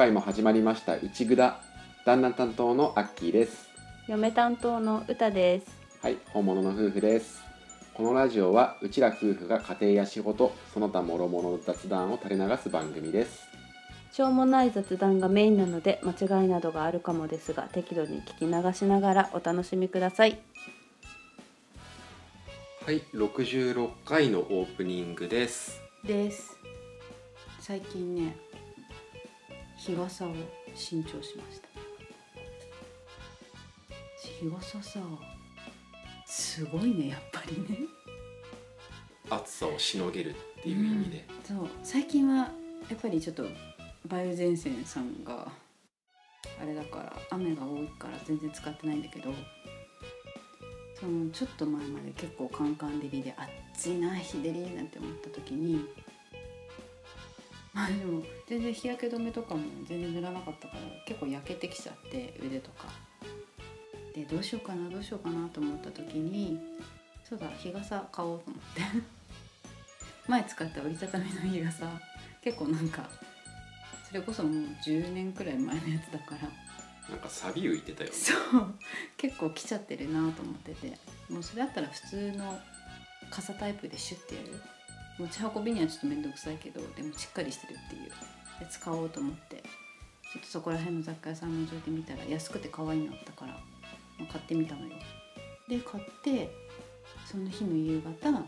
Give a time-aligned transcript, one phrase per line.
[0.00, 1.60] 回も始まりましたうちぐだ
[2.06, 3.68] 旦那担当のアッキーです。
[4.08, 5.66] 嫁担当の歌です。
[6.00, 7.42] はい本物の夫婦です。
[7.92, 13.42] このラジオはうちら夫婦が家庭や仕事その他諸々の雑談を垂れ流す番組です。
[14.10, 20.40] しょうもない雑談がメインなので間違いなどがあるかもですが適度に聞き流しながらお楽しみください。
[22.86, 25.78] はい66回のオープニングです。
[26.06, 26.58] です。
[27.60, 28.49] 最近ね
[29.80, 30.34] 日傘を
[30.74, 31.68] 新調しました。
[34.22, 35.00] 日傘さ
[36.26, 37.78] すごいねやっぱりね。
[39.30, 41.68] 暑さをしのげるっていう意味で、そう。
[41.82, 42.50] 最近はや
[42.94, 45.50] っぱりちょっと梅雨前線さんが
[46.60, 49.32] あれだから雨が多いから全然使ってないんだけど
[50.98, 53.34] そのちょっと前まで結構カンカン照りで
[53.72, 55.86] 暑いな日照りなんて思った時に
[57.72, 62.88] まあでも全然日焼け止めとかも全然塗らなかったから結構焼けてきちゃって腕とか。
[64.14, 66.58] でどうしようかなどうしようかなと思った時に
[67.22, 68.82] そうだ日傘買おうと思って。
[70.26, 72.00] 前使った折りたたみの日傘
[72.42, 73.08] 結構なんか
[74.08, 74.52] それこそもう
[74.84, 76.50] 10年くらい前のやつだから。
[77.08, 78.16] なんか錆浮いてたよね。
[78.16, 78.74] そう。
[79.16, 80.96] 結構来ちゃってるなと思ってて。
[81.28, 82.60] もうそれだったら普通の
[83.30, 84.60] 傘タイプでシュッてやる
[85.20, 88.10] 持ち運びにはちょっと面倒くさいけどでもしっかりしてるっていう
[88.60, 93.52] やつ買おうと思ってちょっとそこら辺の雑貨屋さん覗いてみたら安くて可愛いのあったから
[94.18, 94.92] まあ買ってみたのよ。
[95.68, 96.50] で買って
[97.26, 98.44] その日の夕方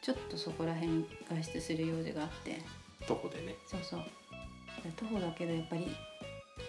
[0.00, 2.60] ちょっとそこら辺外出する用事があって。
[3.08, 3.56] どこでね。
[3.66, 4.00] そうそう。
[4.82, 5.92] で徒歩だけどやっぱり、ね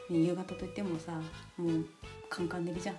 [0.09, 1.13] 夕方といってもさ
[1.57, 1.85] もう
[2.29, 2.95] カンカン照りじゃん。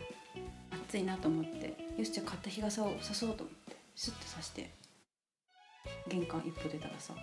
[0.89, 4.71] 暑いなと思ってよしじゃあ買った日傘をさそうと思ってスッとさして
[6.09, 7.15] 玄関一歩出たらさ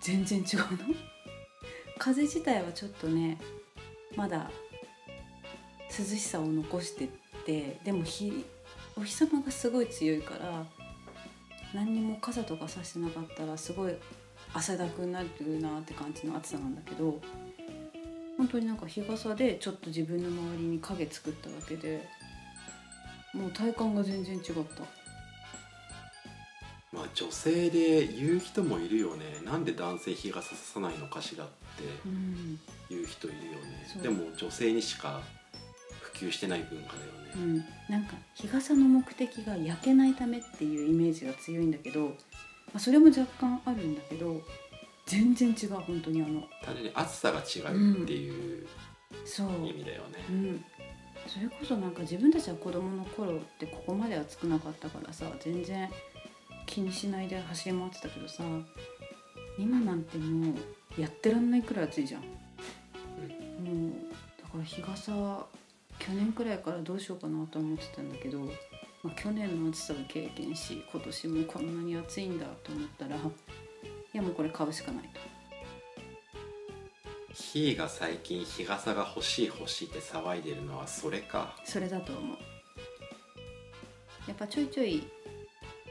[0.00, 0.94] 全然違うの？
[1.98, 3.38] 風自体はちょっとね
[4.16, 4.50] まだ
[5.96, 7.08] 涼しさを残してっ
[7.46, 8.44] てでも日
[8.96, 10.66] お日様がすごい強いから
[11.72, 13.94] 何にも傘とかさしてなかったらすごい
[14.52, 15.28] 汗だくになる
[15.60, 17.20] なって感じの暑さなんだけど
[18.36, 22.06] 本当になんか日傘でちょっと自分の周りに影作っただけで
[23.32, 25.03] もう体感が全然違った。
[26.94, 29.40] まあ女性で言う人もいるよね。
[29.44, 31.54] なんで男性日傘ささないのかしらって
[32.06, 33.90] うん、言う人いるよね。
[33.92, 34.02] そう。
[34.02, 35.20] でも女性にしか
[36.14, 42.12] 普及してない文化だよね、うん、なんか日傘の目的が焼けないためっていうイメージが強いんだけど、ま
[42.76, 44.40] あ、それも若干あるんだけど
[45.06, 46.42] 全然違う本当にあの。
[46.64, 48.66] 単純に暑さが違うっていう
[49.24, 50.64] そう、意味だよね、うん、
[51.26, 55.90] それこそなんか自分たちは子供の頃ってここまで暑くなかったからさ全然
[56.66, 58.42] 気にしないで走り回ってたけどさ
[59.58, 60.54] 今なんても
[60.98, 62.32] うやってらんないくらい暑いじゃん、もう
[64.42, 65.12] だから日傘
[65.98, 68.40] 去年くらいからどうしようかなと思ってたんだけど、
[69.02, 73.20] まあ、去年の暑さを経験し今年もこんなに暑いんだと思ったらい
[74.12, 75.20] やもうこれ買うしかないと。
[77.32, 81.56] ひーが最近日傘が欲しい欲しいって騒いでるのはそれか。
[81.64, 82.36] それだと思う。
[84.28, 85.02] やっぱちょいちょい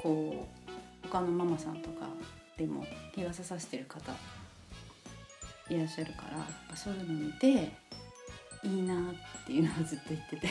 [0.01, 0.62] こう
[1.13, 2.07] 他のママさんとか
[2.57, 4.11] でも日傘さしてる方
[5.69, 6.23] いらっしゃるか
[6.69, 7.71] らそういうの見て
[8.63, 10.49] いいなっていうのはずっと言ってて。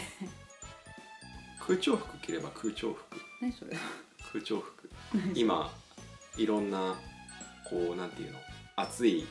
[1.59, 3.17] 空調服着れば空調服。
[3.41, 3.77] 何それ？
[4.33, 4.89] 空調服。
[5.35, 5.73] 今
[6.37, 6.95] いろんな
[7.69, 8.39] こうなんていうの？
[8.77, 9.27] 暑い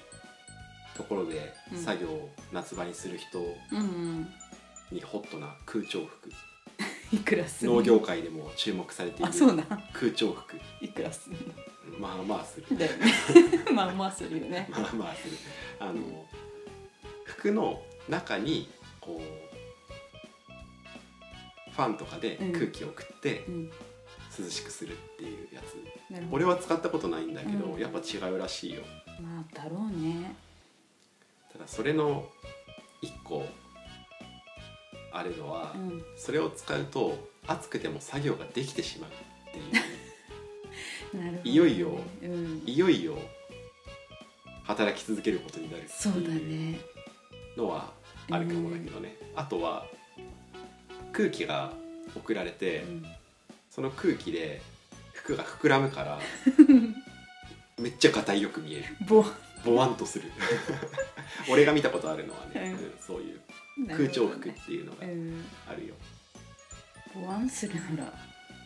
[0.97, 1.77] ところでうん。
[1.77, 4.27] 作業を夏場にする人うんうん。
[4.91, 6.29] にホットな空調服、
[7.13, 7.75] いくらすんの？
[7.75, 9.63] 農業界でも注目されているあそうな
[9.93, 10.57] 空調服。
[10.81, 11.39] いくらすんの？
[11.99, 12.77] まあまあする。
[12.77, 13.13] だよね。
[13.73, 14.67] まあまあするよね。
[14.71, 15.37] まあまあする。
[15.79, 16.25] あの
[17.25, 18.69] 服の中に
[18.99, 19.31] こう
[21.71, 23.71] ファンとかで空気を送ってうん。
[24.39, 25.75] 涼しくするっていうやつ、
[26.31, 27.81] 俺は使ったことないんだけど、うん。
[27.81, 28.81] やっぱ違うらしいよ。
[29.21, 30.33] まあだろうね。
[31.51, 32.29] ただそれの
[33.01, 33.45] 一個
[35.11, 36.03] あるのは、うん。
[36.15, 37.17] それを使うと
[37.47, 39.73] 暑くても作業ができてしまうっていう。
[41.17, 41.41] なるほどね。
[41.43, 42.63] いよいようん。
[42.65, 43.17] いよいよ
[44.63, 46.79] 働き続けることになるっていうね。
[47.57, 47.91] のは
[48.29, 49.85] あるかもだけどね、あとは
[51.11, 51.73] 空気が
[52.15, 53.05] 送られて、うん。
[53.69, 54.61] その空気で
[55.13, 56.19] 服が膨らむから
[57.79, 58.83] めっちゃ硬いよく見える。
[59.07, 59.25] ぼ
[59.65, 60.31] ボワンとする。
[61.49, 62.71] 俺が見たことあるのはね、うん。
[62.71, 63.41] うんそういう
[63.87, 65.95] 空調服っていうのがうんあるよ、
[67.15, 68.13] ボワンするなら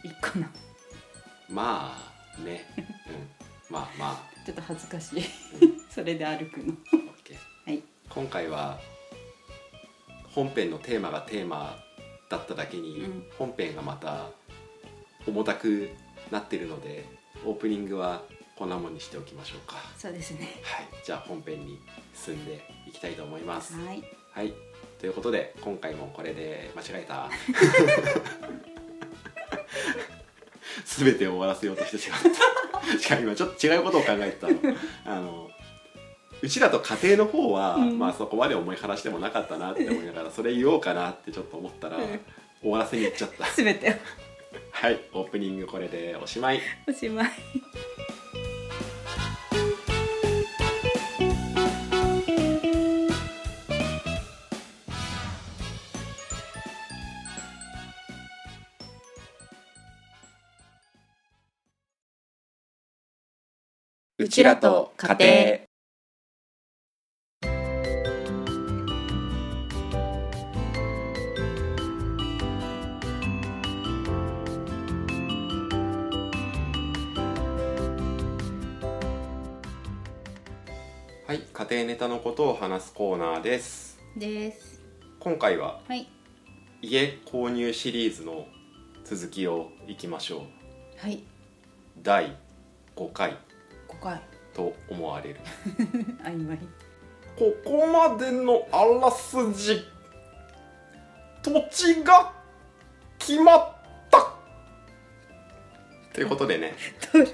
[0.03, 0.49] いいかな。
[1.49, 1.95] ま
[2.37, 5.19] あね、うん、まあまちょっと恥ずかしい。
[5.19, 5.79] うん。
[5.89, 6.73] それで歩くの。
[6.73, 7.35] あ OK
[7.65, 7.83] はい。
[8.09, 8.79] 今回は
[10.33, 11.77] 本編のテーマがテーマ
[12.29, 13.23] だっただけに、うん。
[13.37, 14.29] 本編がまた
[15.27, 15.89] 重たく
[16.31, 17.05] なってるので
[17.45, 18.21] オープニングは
[18.55, 19.75] こんなもんにしておきましょうか。
[19.97, 20.61] そうですね。
[20.63, 20.87] はい。
[21.03, 21.79] じゃあ本編に
[22.13, 23.75] 進んでいきたいと思います。
[23.75, 24.03] はい。
[24.31, 24.53] はい
[24.99, 27.29] ということで今回もこれで間違えた。
[30.85, 32.29] 全てを終わらせようとしてしまった。
[32.99, 34.55] しかも今ちょっと違うことを考えてたの。
[35.05, 35.49] あの
[36.41, 37.97] うちらと家庭の方は、うん。
[37.99, 42.19] まあそこまで重い話でもなかったなって思いながらそれ言おうかなってちょっと思ったらうん。
[42.61, 43.45] 終わらせに行っちゃった。
[43.45, 43.95] すべて
[44.71, 46.61] はいオープニングこれでおしまい。
[46.87, 47.31] おしまい
[64.25, 65.29] うちらと家庭。
[81.27, 83.99] はい家庭ネタのことを話すコーナーです。
[84.17, 84.81] です。
[85.19, 86.07] 今回ははい。
[86.81, 88.47] 家購入シリーズの
[89.03, 90.41] 続きをいきましょう。
[90.97, 91.21] はい。
[92.01, 92.35] 第
[92.95, 93.37] 5回
[93.87, 94.21] 5回
[94.53, 95.39] と思われる。
[96.23, 96.57] 曖昧。
[97.37, 99.85] ここまでのあらすじ
[101.43, 102.31] 土地が
[103.19, 103.75] 決まっ
[104.09, 104.31] た。
[106.13, 106.73] ということでね。
[107.11, 107.27] どれ？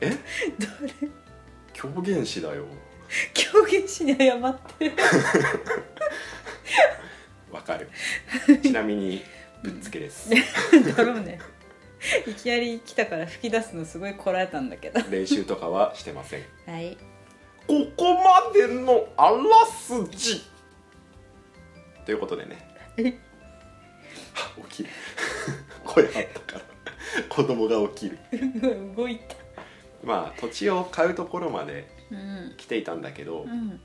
[0.00, 0.10] え？
[0.10, 0.16] ど
[0.82, 0.90] れ？
[1.72, 2.64] 狂言師だよ。
[3.32, 4.92] 狂言師に謝って。
[7.52, 7.88] わかる。
[8.62, 9.22] ちなみに
[9.62, 10.28] ぶっつけです。
[10.96, 11.38] だろうね
[12.26, 15.00] いきなり来たから吹き出すのすごいこらえたんだけど。
[15.10, 16.44] 練習とかはしてません。
[16.66, 16.96] はい。
[17.66, 20.42] ここまでのあらすじ。
[22.06, 22.68] ということでね。
[22.96, 24.88] 起きる。
[25.84, 26.60] 声あったから。
[27.28, 28.94] 子供が起きる。
[28.96, 29.36] 動いた。
[30.02, 32.54] まあ土地を買うところまでうん。
[32.56, 33.80] 来ていたんだけど、うん。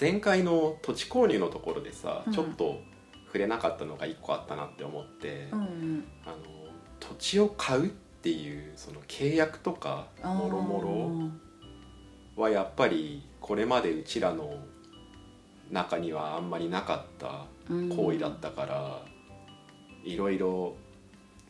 [0.00, 2.32] 前回の土地購入のところでさ、うん。
[2.32, 2.80] ちょっと
[3.26, 6.04] 触れなかったのが一個あったなって思って、うんうん。
[6.24, 6.36] あの
[7.02, 11.32] 土地を買うっていうその契約とかもろも
[12.36, 14.54] ろはやっぱりこれまでうちらの
[15.70, 19.04] 中にはあんまりなかった行為だったから、
[20.04, 20.76] いろいろ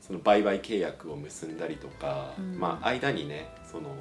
[0.00, 2.58] その売買契約を結んだりとか、うん。
[2.58, 3.94] まあ間にねその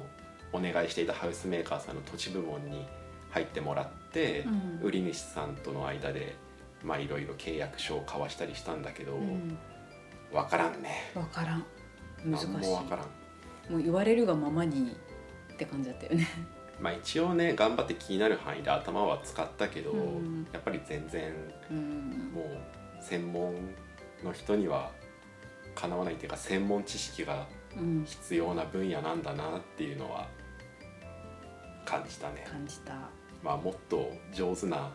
[0.52, 2.86] お願いしていたハウスメーカーさんの土地部門に
[3.30, 4.46] 入ってもらって、
[4.80, 4.86] うん。
[4.86, 6.34] 売り主さんとの間で
[6.82, 9.58] まあいろいろ契約書を交わしたりしたんだけど、うん
[10.32, 11.10] 分からんね。
[11.14, 11.64] 分からん。
[12.24, 12.46] 難しい。
[12.48, 13.72] 何も分からん。
[13.72, 14.96] もう言われるがままに
[15.52, 16.26] って感じだったよね。
[16.80, 20.46] まあ一応ね頑張って気になる範囲で頭は使ったけど、うん。
[20.52, 21.32] やっぱり全然
[21.70, 22.30] うん。
[22.34, 23.54] もう専門
[24.24, 24.90] の人には
[25.74, 27.46] かなわないっていうか専門知識が
[27.76, 28.04] うん。
[28.04, 30.28] 必要な分野なんだなっていうのは
[31.84, 32.46] 感じたね。
[32.48, 32.94] 感じた。
[33.42, 34.90] まあもっと上手な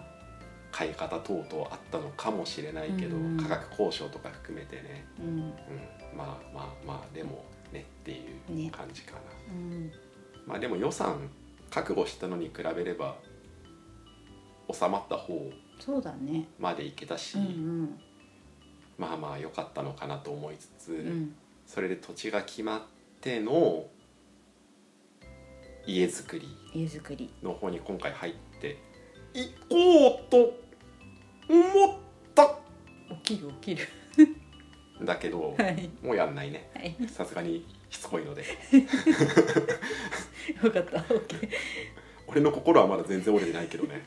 [0.71, 3.37] 買い方等々あったのかもしれないけど、うん。
[3.37, 5.27] 価格交渉とか含めてね、うん。
[5.27, 5.53] うん、
[6.15, 9.19] まあまあまあでもねっていうね感じかな、
[9.53, 9.91] うん。
[10.45, 11.29] まあでも予算
[11.69, 13.15] 覚悟したのに比べれば
[14.71, 16.47] 収まった方そうだね。
[16.59, 17.99] までいけたし、うん
[18.97, 20.97] まあまあ良かったのかなと思いつつ、うん。
[20.97, 22.81] うんそれで土地が決まっ
[23.19, 23.87] ての
[25.85, 27.29] 家づくり家づくり。
[27.43, 28.46] の方に今回入って
[29.33, 30.57] いこうと
[31.49, 31.97] 思っ
[32.33, 32.57] た。
[33.23, 33.87] 起きる起きる。
[35.03, 35.89] だけどはい。
[36.01, 36.69] もうやんないね。
[36.75, 36.95] はい。
[37.07, 38.43] さすがにしつこいので。
[40.63, 41.49] よかった OK
[42.27, 44.03] 俺の心はまだ全然折れてないけどね。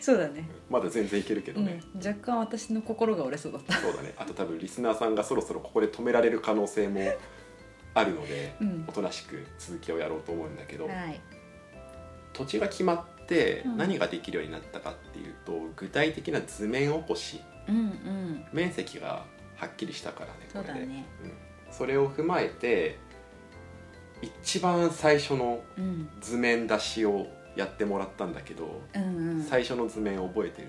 [0.00, 0.48] そうだね。
[0.70, 1.66] まだ全然いけるけどうん。
[1.66, 3.74] ね、若干私の心が折れそうだった。
[3.74, 4.14] そうだね。
[4.16, 7.00] あと多分リスナーさんがそろそろここで止められる可能性も
[7.94, 8.84] あるのでうん。
[8.88, 11.20] おとなしく続きをやろうと思うんだけど、はい。
[12.32, 13.76] 土地が決まってうん。
[13.76, 17.40] 何ができるようになったかっていうと、具体的な図面起こし。
[17.68, 18.46] うんうん。
[18.52, 19.24] 面積が
[19.56, 20.68] はっきりしたからねこれで。
[20.68, 21.06] そうだね。
[21.22, 21.32] うん。
[21.70, 22.98] それを踏まえて
[24.22, 26.08] 一番最初のうん。
[26.20, 27.26] 図面出しを
[27.56, 29.42] やってもらったんだけど、うんうん。
[29.42, 30.68] 最初の図面覚えてる？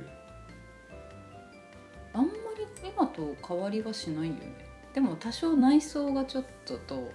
[2.14, 4.66] あんまり今と変わりはしないよね。
[4.94, 7.12] でも多少内装がちょっとと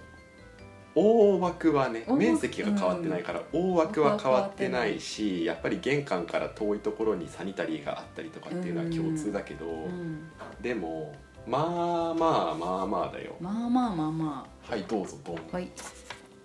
[0.93, 10.29] 大枠はね面積が変わってないから、大枠は変わってないしやっぱり玄関から遠いところにサニタリーがあったりとかっていうのは共通だけど、うん。
[10.61, 11.13] でも
[11.47, 13.35] まあまあまあまあだよ。
[13.39, 15.71] まあまあまあまはいどうぞドンあはい。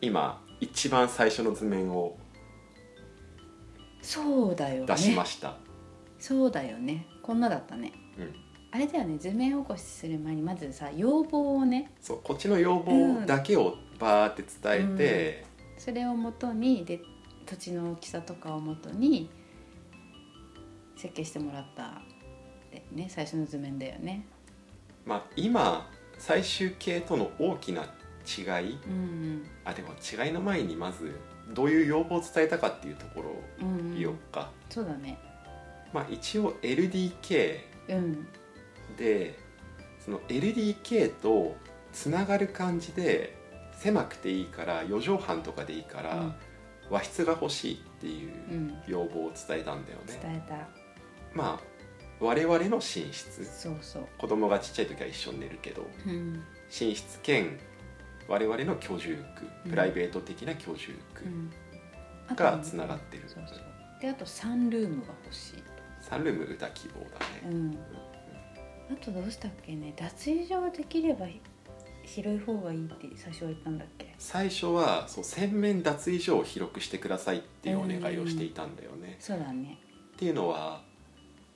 [0.01, 2.17] 今一番最初の図面を
[4.01, 4.87] そうだよね。
[4.87, 5.57] 出しました、
[6.19, 7.07] そうだよね。
[7.23, 7.93] こんなだったね。
[8.17, 8.35] うん。
[8.71, 11.91] あれだよね図面起こしする前にまずさ要望をね。
[12.01, 15.45] そうこっちの要望だけをバーって伝えて、
[15.79, 17.01] それをもとにで
[17.45, 19.31] 土地の大きさとかをもとに
[20.97, 22.01] 設計してもらった
[22.71, 24.27] でね最初の図面だよね。
[25.05, 25.89] まあ今
[26.19, 27.85] 最終形との大きな
[28.27, 31.15] 違いうんあでも違いの前にまず
[31.55, 35.19] どういう要望を伝えたかっていうところをうんうん、言おうか、そうだね。
[35.93, 38.27] まあ一応 LDK うん。
[38.97, 39.39] で
[40.01, 41.57] その LDK と
[41.93, 43.36] つながる感じで
[43.77, 46.35] 狭くていいから4畳半とかでいいから、うん。
[46.89, 50.55] 和室が欲しいっていううん要望を伝えたんだよね、伝えた。
[51.35, 51.61] まあ
[52.21, 53.45] 我々の寝室。
[53.45, 54.07] そうそう。
[54.19, 56.35] 子供がちっちゃい時は一緒に寝るけどうん。
[56.69, 57.59] 寝室兼
[58.29, 59.71] 我々の居住区うん。
[59.71, 63.59] プライベート的な居住区がつながってる、そうそう。
[64.01, 65.63] であとサンルームが欲しいと。
[66.01, 67.07] サンルーム歌希望だ
[67.49, 67.79] ね、うん。
[68.93, 69.93] あとどうしたっけね。
[69.97, 71.27] 脱衣所できれば
[72.07, 74.15] 広い方がいいって最初は言ったんだっけ？
[74.17, 79.79] 最初はそう洗面脱衣所を広くしてくださいっていうお願いをしていたんだよね、そうだね。
[80.15, 80.83] っていうのは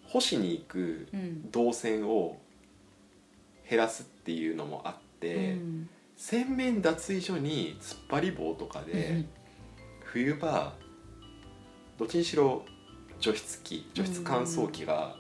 [0.04, 1.50] 干しに行くうん。
[1.50, 2.38] 動線を
[3.69, 5.88] 減らすっていうのもあって、うん。
[6.16, 9.25] 洗面脱衣所に突っ張り棒とかで、
[10.04, 10.75] 冬場
[11.97, 12.64] どっちにしろ
[13.21, 15.14] 除湿機除湿乾燥機が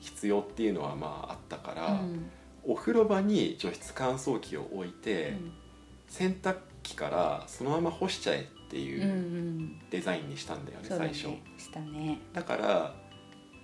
[0.00, 2.30] 必要っていうのはまああったから、うん
[2.64, 5.34] お風呂場に除湿乾燥機を置いて、
[6.08, 9.78] 洗濯機からそのまま干しちゃえってうんういうん。
[9.90, 11.10] デザインにしたんだよね、そうだね。
[11.12, 11.62] 最初。
[11.62, 12.20] したね。
[12.32, 12.94] だから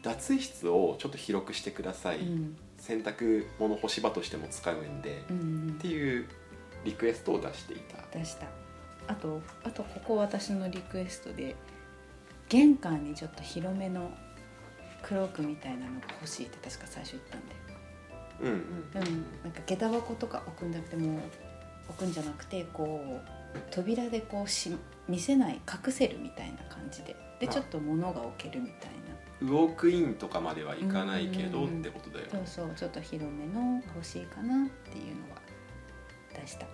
[0.03, 2.57] 脱衣室をちょっと広くしてください、うん。
[2.79, 5.75] 洗濯物干し場としても使うんで、うんうん。
[5.79, 6.27] っていう
[6.85, 8.19] リクエストを出していた。
[8.19, 8.47] 出した。
[9.09, 11.55] あとあとここ私のリクエストで
[12.49, 14.11] 玄関にちょっと広めの
[15.03, 17.76] クロークみたいなのが欲しいって確か最初言ったんだよ
[18.41, 18.55] うんうん。
[18.55, 21.21] うん、なんか下駄箱とか置くんじゃなくてもう
[21.91, 23.21] 置くんじゃなくてこ
[23.55, 24.77] う扉でこうし
[25.09, 27.17] 見せない隠せるみたいな感じで。
[27.39, 28.97] であちょっと物が置けるみたいな。
[29.43, 35.43] ウォークインとかまではいかないけどっうんうんうんてことだよそうそうちょっと広めの欲しいかなっていうのは
[36.35, 36.67] 出した。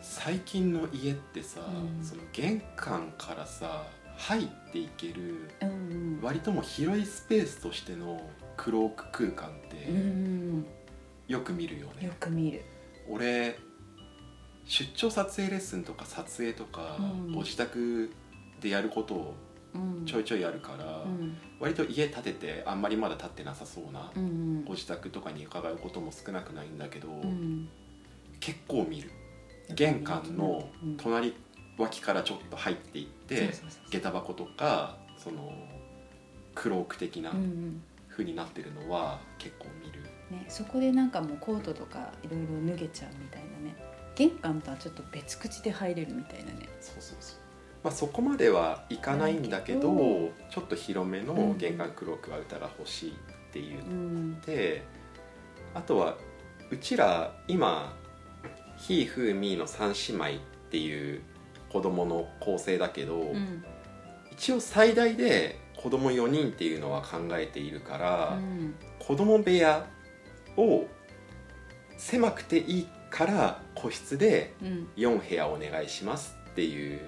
[0.00, 2.04] 最近の家ってさ、うん。
[2.04, 6.20] その玄関からさ入っていけるうんうん。
[6.22, 10.00] 割とも広いスペースとしてのクローク空間ってうんう
[10.58, 10.66] ん
[11.28, 12.62] よく見るよね、よく見る。
[13.08, 13.58] 俺
[14.66, 17.32] 出張撮影レッスンとか撮影とか、うん。
[17.32, 18.10] ご自宅
[18.60, 19.34] でやることを
[19.74, 20.06] うん。
[20.06, 21.36] ちょいちょいやるから、うん。
[21.60, 24.10] 割と家建ててあんまりまだ建ってなさそうな、
[24.64, 27.68] ご自宅とかに伺うことも少なくないんだけど、うん。
[28.40, 29.10] 結構見る。
[29.74, 30.96] 玄関のうん。
[30.96, 31.34] 隣
[31.76, 33.52] 脇からちょっと入っていって、
[33.90, 35.52] 下駄箱とかその
[36.54, 37.82] クローク的なうん
[38.16, 40.03] うになってるのは結構見る、
[40.34, 43.76] ね、そこでなんかもうコートとかいろいろ脱げちゃうみたいなね。
[44.14, 46.68] 玄関とはちょっと別口で入れるみたいなね。
[46.80, 47.38] そうそうそう。
[47.82, 53.14] まあそこまではいかないんだけど、ちょっと広めの玄関クロークは歌が欲しいっ
[53.52, 54.40] ていううのん。
[54.42, 54.82] で
[55.74, 56.16] あとは
[56.70, 57.96] うちら今
[58.76, 61.20] ひーふーみーの3姉妹っていう
[61.70, 63.64] 子供の構成だけど、うん。
[64.32, 68.74] 一応最大で子供4人っていうのは考えているから、うん。
[68.98, 69.86] 子供部屋
[70.56, 70.86] を
[71.96, 74.88] 狭くていいから個室でうん。
[74.96, 77.00] 4部屋お願いしますっていう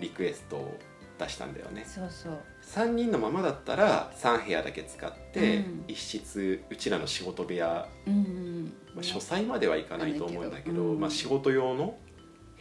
[0.00, 0.78] リクエストを
[1.18, 1.84] 出したんだよね。
[1.86, 2.38] そうそう。
[2.64, 5.84] 3人のままだったら3部屋だけ使って、うん。
[5.86, 11.00] 一室うちらの仕事部屋、うんうんまあ、書斎まではいかないと思うんだけど、うん。
[11.00, 11.96] まあ、仕事用の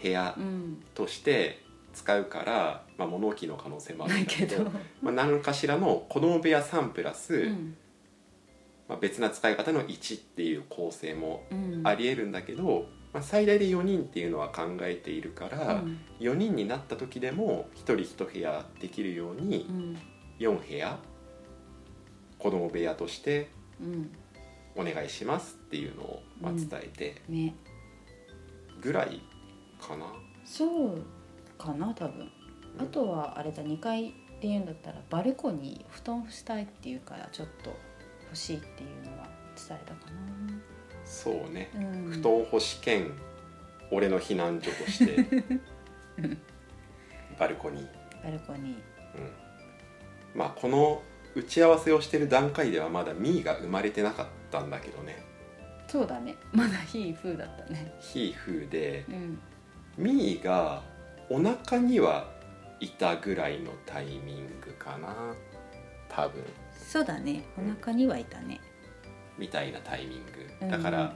[0.02, 0.84] 部屋うん。
[0.94, 4.72] として使うから、まあ、物置の可能性もあるだんだけどけど。
[5.02, 7.78] まあ、何かしらの子供部屋3プラス、うん
[8.92, 11.82] まあ、別な使い方の1っていう構成もうん。
[11.86, 15.98] ありえるんだけど、まあ、最大で4人っていうのは考えているから、うん。
[16.20, 17.96] 4人になった時でも1人
[18.26, 19.98] 1部屋できるようにうん。
[20.40, 21.00] 4部屋
[22.38, 24.12] 子供部屋としてうん。
[24.76, 26.68] お願いしますっていうのをまあうん。
[26.68, 27.56] 伝えてね。
[28.82, 29.22] ぐらい
[29.80, 30.06] かな？
[30.44, 31.02] そう
[31.58, 32.30] かな多分。
[32.78, 37.78] あとはあれだ2階言うんだったらバルコニー布団したいっていうからちょっと
[38.32, 40.12] 欲しいっていうのは伝えたか
[41.04, 41.70] そうね。
[41.74, 43.12] な、うん、布団欲し兼
[43.92, 45.26] 俺の避難所として。
[47.38, 49.18] バルコニー、バルコニー。
[49.18, 49.32] うん、
[50.34, 51.04] まあこの
[51.36, 55.26] 打ち合わせをしてる段階ではまだミーが生まれてなかったんだけどね。
[55.88, 56.36] そうだね。
[56.54, 57.94] まだヒーフーだったね。
[58.00, 59.40] ヒーフーでうん。
[59.98, 60.82] ミーが
[61.30, 62.32] お腹には
[62.80, 65.36] いたぐらいのタイミングかな。
[66.08, 66.44] 多分
[66.92, 67.46] そうだね。
[67.58, 68.60] お腹にはいたね。
[69.38, 70.20] みたいなタイミン
[70.62, 70.70] うん。
[70.70, 71.16] グだから、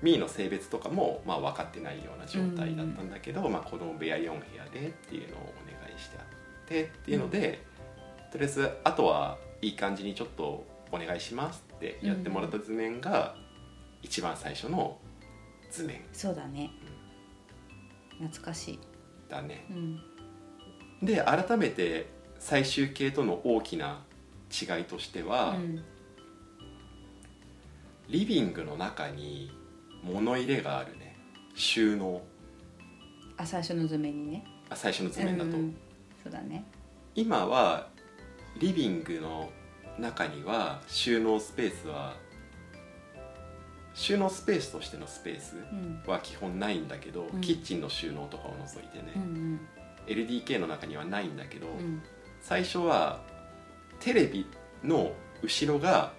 [0.00, 5.44] ミーの性別とかもまあ分かってないような状態だったんだけど、まあ、子供部屋4部屋でっていうのをお
[5.86, 7.62] 願いしてあってっていうので、
[8.32, 13.34] とりあえずあとはいい感じにちょっとお願いしますってやってもらった図面が
[14.02, 14.96] 一番最初の
[15.70, 16.00] 図面。
[16.14, 16.70] そうだね。
[18.20, 18.78] 懐かしい。
[19.28, 19.66] だね。
[19.70, 20.00] うん。
[21.02, 22.06] で改めて
[22.38, 24.02] 最終形との大きな
[24.50, 25.84] 違いとしては、うん。
[28.08, 29.50] リビングの中に
[30.02, 31.16] 物入れがあるね。
[31.54, 32.22] 収納。
[33.36, 34.44] あ最初の図面にね。
[34.70, 35.76] あ最初の図面だと、うんうん。
[36.22, 36.64] そうだね。
[37.14, 37.88] 今は
[38.58, 39.50] リビングの
[39.98, 42.16] 中には収納スペースは
[43.94, 46.02] 収納スペースとしてのスペースうん。
[46.06, 47.40] は基本ないんだけど、うん。
[47.40, 49.60] キッチンの収納とかを除いてね、うん
[50.06, 52.02] LDK の中にはないんだけど、うん。
[52.40, 53.20] 最初は
[54.00, 54.46] テレビ
[54.84, 55.12] の
[55.42, 56.12] 後ろが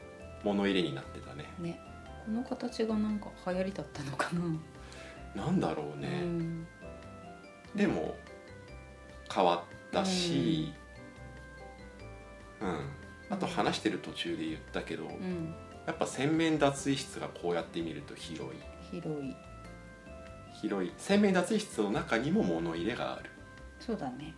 [0.43, 1.45] 物入れになってたね。
[1.59, 1.79] ね。
[2.25, 4.29] この形がなんか流行りだったのか
[5.35, 5.43] な。
[5.45, 6.67] なんだろうね、うん。
[7.75, 8.15] でも
[9.33, 10.73] 変わったし、
[12.61, 12.79] うん。
[13.29, 15.53] あと話してる途中で言ったけど、うん。
[15.85, 18.59] やっぱ洗面脱衣室がこうやって見ると広い。
[18.91, 19.35] 広い。
[20.61, 20.91] 広い。
[20.97, 23.29] 洗面脱衣室の中にも物入れがある。
[23.79, 24.35] そうだね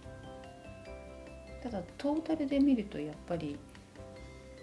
[1.64, 3.58] ただトータルで見るとやっぱり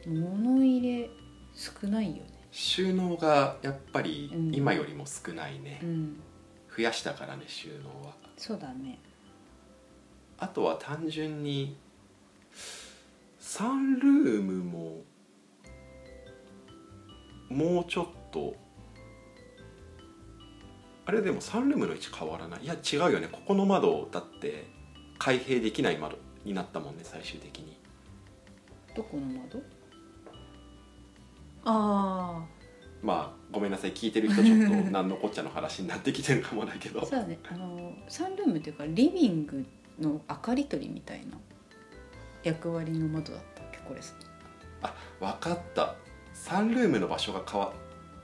[0.06, 1.10] 物入れ
[1.54, 2.30] 少ないよね。
[2.50, 6.20] 収納がやっぱりうん今よりも少ないね、うん。
[6.76, 8.14] 増やしたからね収納は。
[8.36, 8.98] そうだね。
[10.38, 11.76] あとは単純に
[13.38, 15.02] サンルームも
[17.48, 18.54] もうちょっと。
[21.06, 22.64] あれでもサンルームの位置変わらない？
[22.64, 23.28] いや違うよね。
[23.32, 24.66] ここの窓だって
[25.18, 26.18] 開閉できない窓
[26.48, 27.76] になったもんね最終的に。
[28.96, 29.60] どこの窓？
[31.64, 32.44] あ
[33.02, 37.02] まあごめんなさい聞いてる人ちょっと何のこっちゃの話になってきてるかもだけど。
[37.02, 37.38] あそうだね。
[37.48, 39.64] あのサンルームっていうかリビング
[40.00, 41.38] の明かり取りみたいな
[42.42, 43.78] 役割の窓だったっけ？
[43.86, 44.00] これ
[44.82, 45.94] あ分かった。
[46.32, 47.72] サンルームの場所が変わっ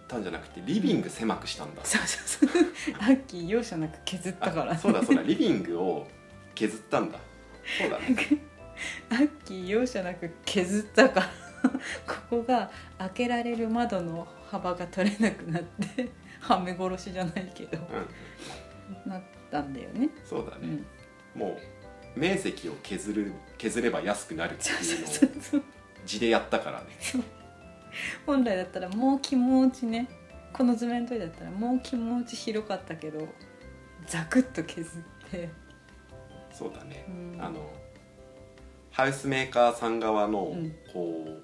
[0.06, 2.64] たんじゃなくてリビング狭くしたんだ、そうそうそう。
[3.00, 3.48] アッキー。
[3.48, 4.72] 容赦なく削ったから。
[4.72, 5.22] あそうだそうだ。
[5.22, 6.06] リビングを
[6.54, 7.18] 削ったんだ
[7.78, 8.16] そうだね。
[9.10, 11.20] アッキー容赦なく削ったか。
[11.20, 11.70] ら
[12.06, 17.78] ここが開けられる窓の幅が取れなくなって はめ殺しじゃないけど。
[17.78, 19.10] うん。
[19.10, 20.10] なったんだよね。
[20.24, 20.78] そうだね、
[21.34, 21.58] うん、も
[22.16, 25.62] う面積を削る削れば安くなるっていうのをそうそう
[26.04, 26.86] 字でやったからね。
[28.26, 30.08] 本来だったらもう気持ちね
[30.52, 33.28] この図面通りだったらもう気持ち広かったけど
[34.06, 35.48] ザクッと削って、
[36.54, 37.04] そうだね。
[37.08, 37.44] う、ん。
[37.44, 37.60] あの
[38.90, 40.74] ハウスメーカーさん側のうん。
[40.92, 41.42] こう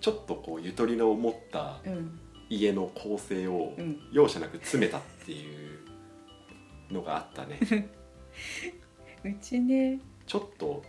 [0.00, 2.18] ちょっとこうゆとりの持ったうん。
[2.48, 4.00] 家の構成をうん。
[4.12, 5.80] 容赦なく詰めたっていう
[6.92, 7.58] のがあったね。
[9.24, 10.00] うちね。
[10.26, 10.82] ちょっと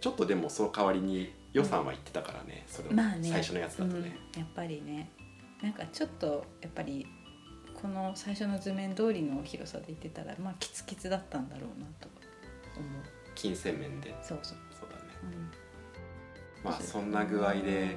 [0.00, 3.28] ちょっとでもその代わりに予算は言ってたからね、それまあね。
[3.28, 5.10] 最初のやつだとね、うん、やっぱりね。
[5.62, 7.06] なんかちょっとやっぱり
[7.74, 12.08] この最初の図面通りの広さで言ってたらまあキツキツだったんだろうなと
[13.34, 14.14] 金銭面で。
[14.22, 15.02] そうそう、そうだね。
[15.22, 17.96] うん、まあそんな具合で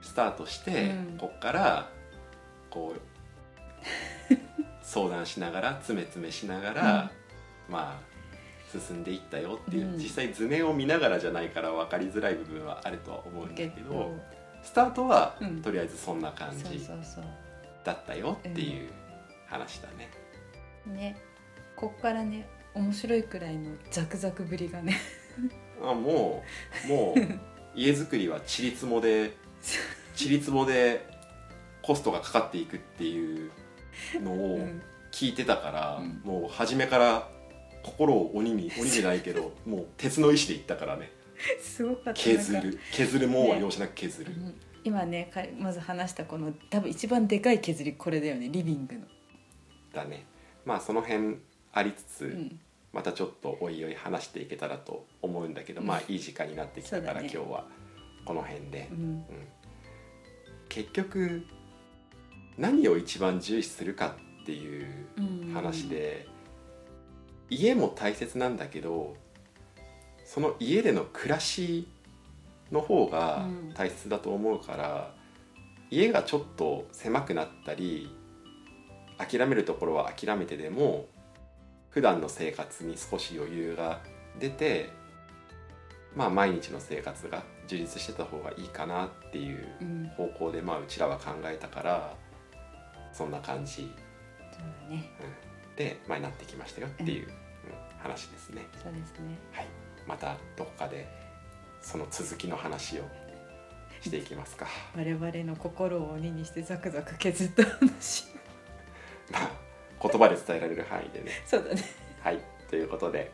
[0.00, 1.18] スタートして、うん。
[1.18, 1.90] こっから
[2.70, 3.00] こう
[4.82, 7.10] 相談しながら詰め詰めしながら、
[7.68, 8.08] まあ
[8.70, 9.98] 進んでいったよっていう、うん。
[9.98, 14.18] 実際図面を見ながらじゃないから分かりづらい部分はあるとは思うんだけ結ど構。
[14.62, 15.62] スタートは、うん。
[15.62, 16.64] とりあえずそんな感じ
[17.84, 18.90] だったよっていう
[19.46, 20.10] 話だね。
[20.86, 21.16] ね。
[21.76, 24.96] こっからね面白いくらいのザクザクぶりがね。
[25.82, 26.42] あも
[26.86, 27.20] うもう
[27.74, 29.36] 家づくりはちりつもで
[30.14, 31.06] ちりつもで
[31.82, 33.50] コストがかかっていくっていう
[34.22, 34.82] のをうん。
[35.10, 36.20] 聞いてたから、うん。
[36.22, 37.28] もう初めから
[37.82, 41.10] 心を鬼に鬼じゃないけどもう鉄の意志でいったからね。
[41.62, 42.12] すごかった。
[42.14, 42.78] 削る。
[42.92, 44.54] 削るもんはね容赦なく削る、うん。
[44.84, 49.00] 今ねかまず話したこの多分一番でかい削りこれだよねリビングの、
[49.94, 50.26] だね。
[50.66, 51.38] まあその辺
[51.72, 52.60] ありつつ、うん
[52.92, 57.30] またちょっとおいおい話していけたらと思うんだけど、まあいい時間になってきたから、そうだね。
[57.32, 57.64] 今日は
[58.24, 58.98] この辺で、うん。
[58.98, 59.24] うん。
[60.68, 61.44] 結局
[62.56, 66.26] 何を一番重視するかっていううん話で、
[67.50, 69.16] 家も大切なんだけど
[70.24, 71.88] その家での暮らし
[72.70, 73.74] の方がうん。
[73.74, 75.14] 大切だと思うから、
[75.90, 78.10] 家がちょっと狭くなったり
[79.18, 81.06] 諦めるところは諦めてでも
[81.90, 84.00] 普段の生活に少し余裕が
[84.38, 84.90] 出て
[86.14, 90.10] まあ毎日の生活が充実してた方がいいかなっていううん。
[90.16, 92.14] 方向でまあうちらは考えたから
[93.12, 93.92] そんな感じ。
[94.52, 95.10] そうだね。
[95.76, 97.48] で、まあ、なってきましたよっていう、うん
[97.98, 98.66] 話ですね。
[98.82, 99.38] そうですね。
[99.52, 99.66] はい、
[100.06, 101.08] またどこかで
[101.80, 103.02] その続きの話を
[104.00, 104.66] していきますか。
[104.96, 108.26] 我々の心を鬼にしてザクザク削った話。
[109.30, 109.50] まあ
[110.00, 111.42] 言葉で伝えられる範囲でね。
[111.46, 111.82] そうだね。
[112.22, 113.32] はい、ということで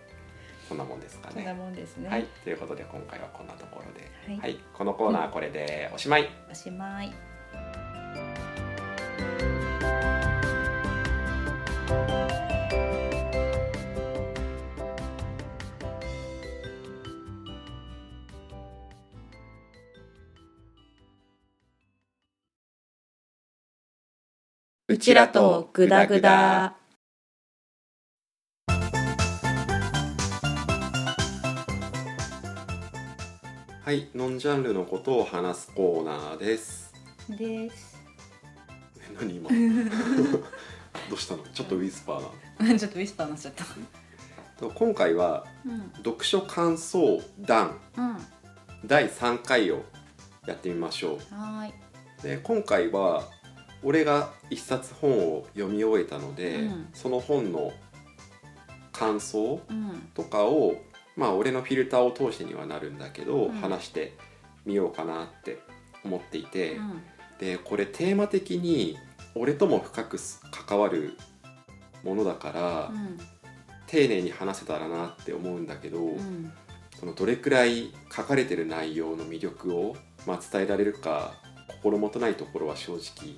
[0.68, 1.58] そんなもんですかそんなね。
[1.58, 2.08] もんですね。
[2.08, 4.52] はい、ということで今回はこんなところで、はい。
[4.52, 6.28] はい、このコーナーはこれでおしまい。
[6.50, 7.12] おしまい
[24.86, 26.76] うちらとグダグダ。
[33.82, 36.92] はい、ノンジャンルのことを話すコーナーです。
[37.30, 37.96] です。
[39.00, 39.48] え何今？
[41.10, 41.42] どうしたの？
[41.44, 42.78] ちょっとウィスパーな。
[42.78, 43.64] ちょっとウィスパーになっちゃった。
[44.58, 45.92] と今回はうん。
[45.96, 47.78] 読書感想談。
[47.96, 48.16] うん。
[48.86, 49.82] 第3回を
[50.46, 51.72] やってみましょはーい。
[52.20, 53.24] うで今回は
[53.84, 56.88] 俺が一冊本を読み終えたので、うん。
[56.94, 57.72] その本の
[58.92, 60.08] 感想うん。
[60.14, 60.76] とかを
[61.16, 63.52] まあ俺のフィルターを通してにはなるんだけど、うん。
[63.52, 64.14] 話して
[64.64, 65.58] みようかなって
[66.04, 67.02] 思っていて、うん。
[67.38, 68.96] でこれテーマ的に
[69.34, 70.18] 俺とも深く
[70.50, 71.16] 関わる
[72.02, 73.18] ものだから、うん。
[73.86, 76.52] 丁寧に話せたらなって思うんだけど、うん。
[76.98, 81.34] そのどれくらい書かれてる内容の魅力を、まあ、伝えられるか
[81.68, 83.36] 心もとないところは正直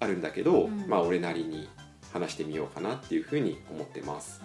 [0.00, 0.88] あるんだけど、うん。
[0.88, 1.68] まあ俺なりに
[2.12, 4.42] 話してみようかなっていうふうに思ってます。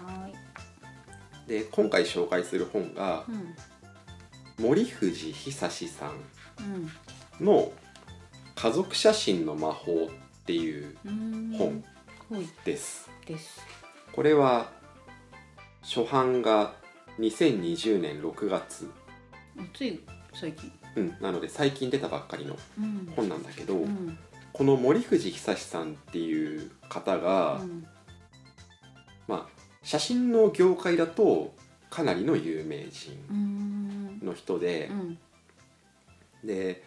[1.47, 3.55] で今回紹介する本がうん。
[4.59, 6.11] 森藤久志さ
[6.59, 7.45] うん。
[7.45, 7.71] んの
[8.55, 10.95] 「家族写真の魔法」っていう
[11.57, 11.83] 本
[12.65, 13.09] です。
[13.25, 13.61] です。
[14.11, 14.71] これは
[15.81, 16.75] 初版が
[17.19, 18.89] 2020年6月、
[19.73, 19.99] つい
[20.33, 20.71] 最近。
[20.95, 23.11] うん、なので最近出たばっかりのうん。
[23.15, 24.17] 本なんだけど、うん
[24.53, 27.85] この森藤久志さんっていう方が、うん。
[29.27, 31.53] まあ、写真の業界だと
[31.89, 35.17] かなりの有名人の人でう、ん。
[36.43, 36.83] で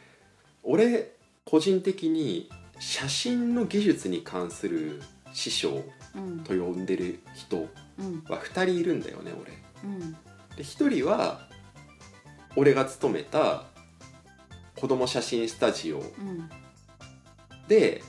[0.63, 1.13] 俺
[1.45, 5.03] 個人的に写真の技術に関する
[5.33, 5.83] 師匠
[6.15, 6.41] うん。
[6.45, 8.23] と呼んでる人うん。
[8.29, 9.53] は2人いるんだよね俺。
[9.85, 10.13] うん。
[10.13, 10.19] で
[10.63, 11.49] 1人は
[12.55, 13.65] 俺が勤めた
[14.77, 16.49] 子供写真スタジオうん
[17.69, 18.03] で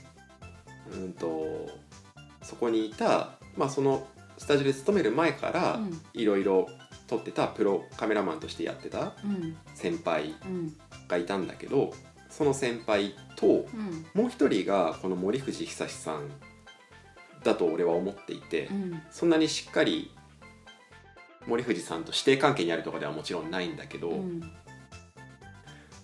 [0.91, 1.70] うんと
[2.41, 6.02] そこにいた、まあ、そのスタジオで勤める前からうん。
[6.13, 6.67] いろいろ
[7.08, 9.58] 撮ってたプロカメラマンとしてやってたうん。
[9.76, 10.74] 先輩うん。
[11.08, 11.93] がいたんだけど
[12.30, 14.06] その先輩とうん。
[14.13, 16.30] もう一人がこの森藤久志さん
[17.43, 19.02] だと俺は思っていてうん。
[19.12, 20.12] そんなにしっかり
[21.48, 24.52] 森藤さんと師弟関係にあるとかではもちろんないんだけど、うん。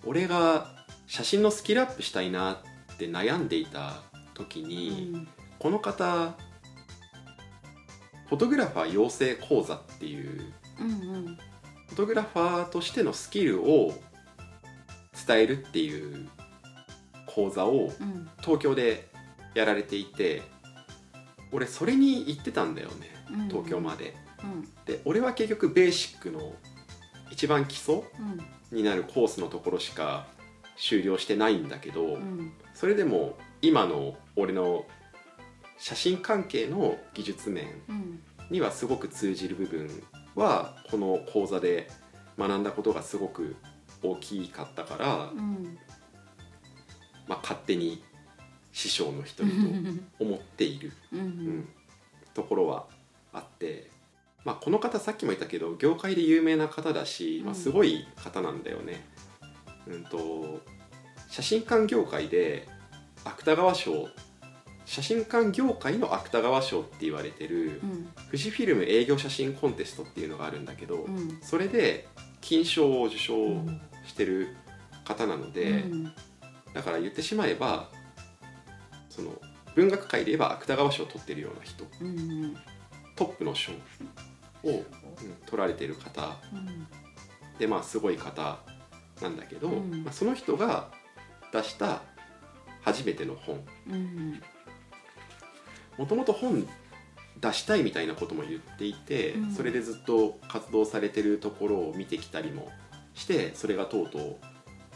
[0.06, 0.72] 俺が
[1.06, 4.02] 写真のスキルアップしたいなって悩んでいた
[4.34, 5.26] 時に、
[5.58, 6.34] この方
[8.28, 10.92] フォトグラファー養成講座っていううんう
[11.30, 11.36] ん。
[11.88, 13.92] フォトグラファーとしてのスキルを
[15.26, 16.28] 伝えるっていう
[17.26, 18.28] 講座をうん。
[18.40, 19.08] 東京で
[19.54, 20.42] やられていて
[21.52, 24.14] 俺それに行ってたんだよねうん東京まで。
[24.42, 24.68] うん。
[24.86, 26.52] で俺は結局ベーシックの
[27.30, 28.76] 一番基礎うん。
[28.76, 30.26] になるコースのところしか
[30.76, 34.84] 終了してないんだけど、うんそれでも今の俺の
[35.78, 38.20] 写真関係の技術面うん。
[38.50, 39.88] にはすごく通じる部分
[40.34, 41.90] はこの講座で
[42.38, 43.56] 学んだことがすごく
[44.02, 45.78] 大きかったから、うん。
[47.26, 48.02] まあ、勝手に
[48.72, 51.28] 師匠の一人と 思っている、うんううん。
[51.60, 51.68] ん
[52.34, 52.86] ところは
[53.32, 53.90] あって、
[54.44, 59.06] まあ、この方さっきも言ったけど業界で有名な方だし、まあ、すごい方なんだよね。
[59.86, 60.60] うん、と
[61.34, 62.68] 写真館業界で
[63.24, 64.06] 芥川賞っ
[64.86, 68.08] 写真館業界の芥川賞って言われてるうん。
[68.26, 71.40] 富士フィルム営業写真コンテストっていうのがあるんだけど、うん。
[71.42, 72.06] それで
[72.40, 74.54] 金賞を受賞うんしてる
[75.04, 76.04] 方なので、うん。
[76.72, 77.88] だから言ってしまえば
[79.08, 79.32] その
[79.74, 82.54] 文学界で言えば芥川賞を取ってるような人うん
[83.16, 83.76] トップの賞を、
[84.64, 84.84] うん
[85.46, 86.36] 取られてる方
[87.58, 88.58] でまあすごい方
[89.20, 90.04] なんだけど、うん。
[90.04, 90.90] まあ、その人が
[91.54, 92.02] 出した
[92.82, 93.64] 初めての本。
[93.88, 94.42] うん。
[95.96, 96.66] もともと本
[97.40, 99.52] 出したいみたいなことも言っていて、うん。
[99.52, 102.70] それでずっと活動されてるところを見てきたりも
[103.14, 104.36] してそれがとうとう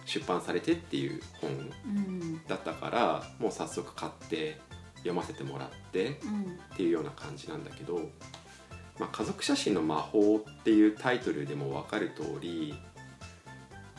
[0.05, 1.51] 出版されてっていう本
[1.87, 2.47] うん。
[2.47, 4.59] だったからもう早速買って
[4.97, 6.59] 読ませてもらってうん。
[6.75, 8.11] っていうような感じなんだけど
[8.99, 12.75] 「まあ、家族写真の魔法」っていうタイトルでも分かる通り、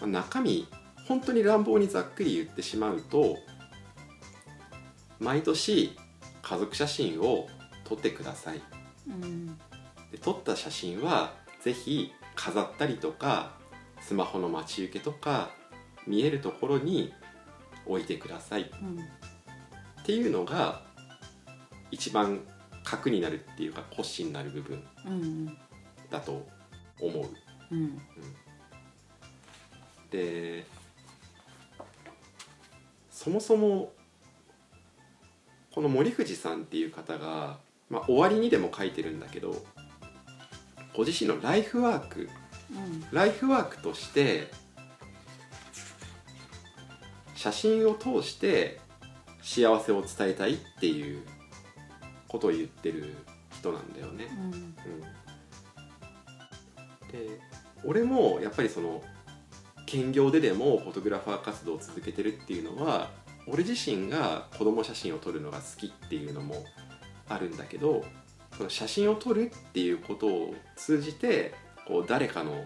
[0.02, 0.68] まあ中身
[1.10, 3.40] 本当に乱暴にざっくり言ってしまうと
[5.20, 5.98] 毎年
[6.44, 7.48] 家族写真を
[7.84, 8.62] 撮ってください。
[9.08, 9.48] うん。
[10.12, 13.54] で撮った写真はぜひ飾ったりとか
[14.00, 15.50] スマホの待ち受けとか
[16.06, 17.12] 見えるところに
[17.88, 18.62] 置いてください。
[18.62, 19.00] っうん
[20.06, 20.82] ていうのが
[21.92, 22.42] 一番
[22.84, 25.46] 核になるっていうか骨子になる部分うん。
[26.12, 26.48] だと
[27.02, 27.26] 思う。
[27.72, 28.00] うん。
[30.12, 30.66] で
[33.20, 33.92] そもそも
[35.76, 39.62] この森藤さんっていう方が、まあ、終わりにでも書いてるんだけど
[40.96, 42.30] ご自身のライフワーク
[42.72, 43.04] うん。
[43.12, 44.50] ライフワークとして
[47.36, 48.80] 写真を通して
[49.42, 51.22] 幸せを伝えたいっていう
[52.30, 53.16] ことを言ってる
[53.52, 54.28] 人なんだよね。
[54.32, 54.44] うん。
[54.46, 54.74] うん。
[57.12, 57.42] で
[57.84, 59.04] 俺もやっぱりその
[59.90, 63.10] 兼業ででもフォトグラファー活動を続けてるっていうのは
[63.48, 66.64] 俺自身が子供写真を撮るのが好きっていうのも
[67.28, 68.06] あるんだけど
[68.56, 71.56] その写真を撮るっていうことを通じて
[71.88, 72.66] こう誰かの、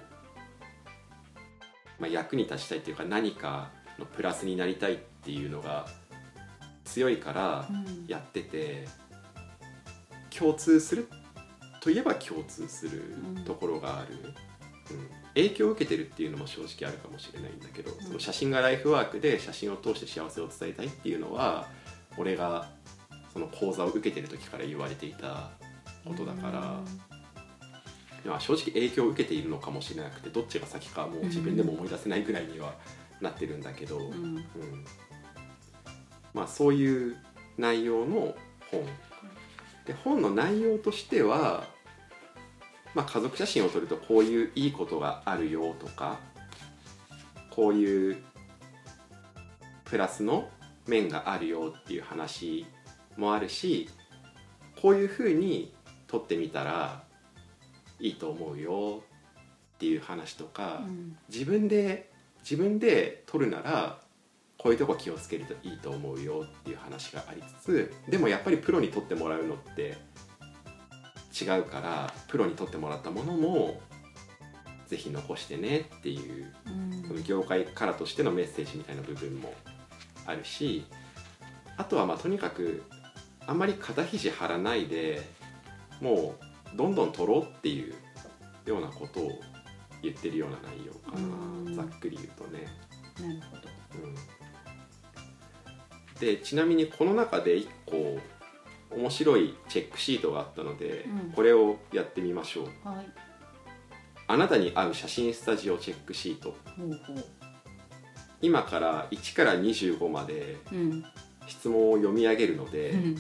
[1.97, 5.87] まあ、役に立ちたいっていうか何かのプラスになりたいっていうのが
[6.83, 8.05] 強いからうん。
[8.07, 8.85] やってて
[10.29, 11.07] 共通する
[11.79, 14.17] といえば共通するところがある、
[14.91, 17.99] うん影響を受けてるっていうのも正直あるかもしれないんだけど、ん。
[18.01, 21.67] その写真がライフワークで写真を通して幸せを伝えたいっていうのは
[22.17, 22.69] 俺が
[23.31, 25.49] その講座を受けてる時から言われていた
[26.05, 26.79] ことだから、
[28.25, 32.75] まあ、正直影響を受けているのかもしれなくてどっちが先かもう自分でも思い出せないぐらいには
[33.21, 34.05] なってるんだけど、うん。
[34.05, 34.43] うん。
[36.33, 37.15] まあそういう
[37.57, 38.35] 内容の
[38.69, 38.85] 本。
[39.85, 41.65] で本の内容としては、
[42.93, 46.19] まあ、家族写真を撮るとこういういいことがあるよとか
[47.49, 48.17] こういう
[49.85, 50.49] プラスの
[50.87, 52.65] 面があるよっていう話
[53.17, 53.89] もあるし
[54.81, 55.73] こういうふうに
[56.07, 57.03] 撮ってみたら
[57.99, 59.03] いいと思うよ
[59.75, 61.17] っていう話とか、うん。
[61.29, 63.99] 自分で自分で撮るなら
[64.57, 69.97] こういうとこ気をつけるといいと思うよっていう話がありつつでもやっぱりプロに撮ってもらうのって
[71.33, 73.81] 違うからプロに撮ってもらったものも
[74.87, 77.03] ぜひ残してねっていううん。
[77.07, 79.53] その業界からとしてのメッセージみたいな部分も
[80.25, 80.85] あるし
[81.77, 82.83] あとはまあとにかく
[83.45, 85.21] あんまり肩肘張らないで
[85.99, 86.35] も
[86.73, 87.93] うどんどん撮ろうっていう
[88.65, 89.31] ようなことを
[90.01, 91.75] 言ってるような内容かうん。
[91.75, 92.67] なざっくり言うとね。
[93.19, 93.61] なるほど。
[94.07, 94.15] うん。
[96.19, 98.19] でちなみにこの中で1個
[98.95, 101.31] 面白いチェックシートがあったので、うん。
[101.31, 102.87] これをやってみましょう。
[102.87, 103.07] はい。
[104.27, 106.55] あなたに合う写真スタジオチェックシート。
[108.41, 111.05] 今から1から25までうん。
[111.47, 113.15] 質問を読み上げるのでうん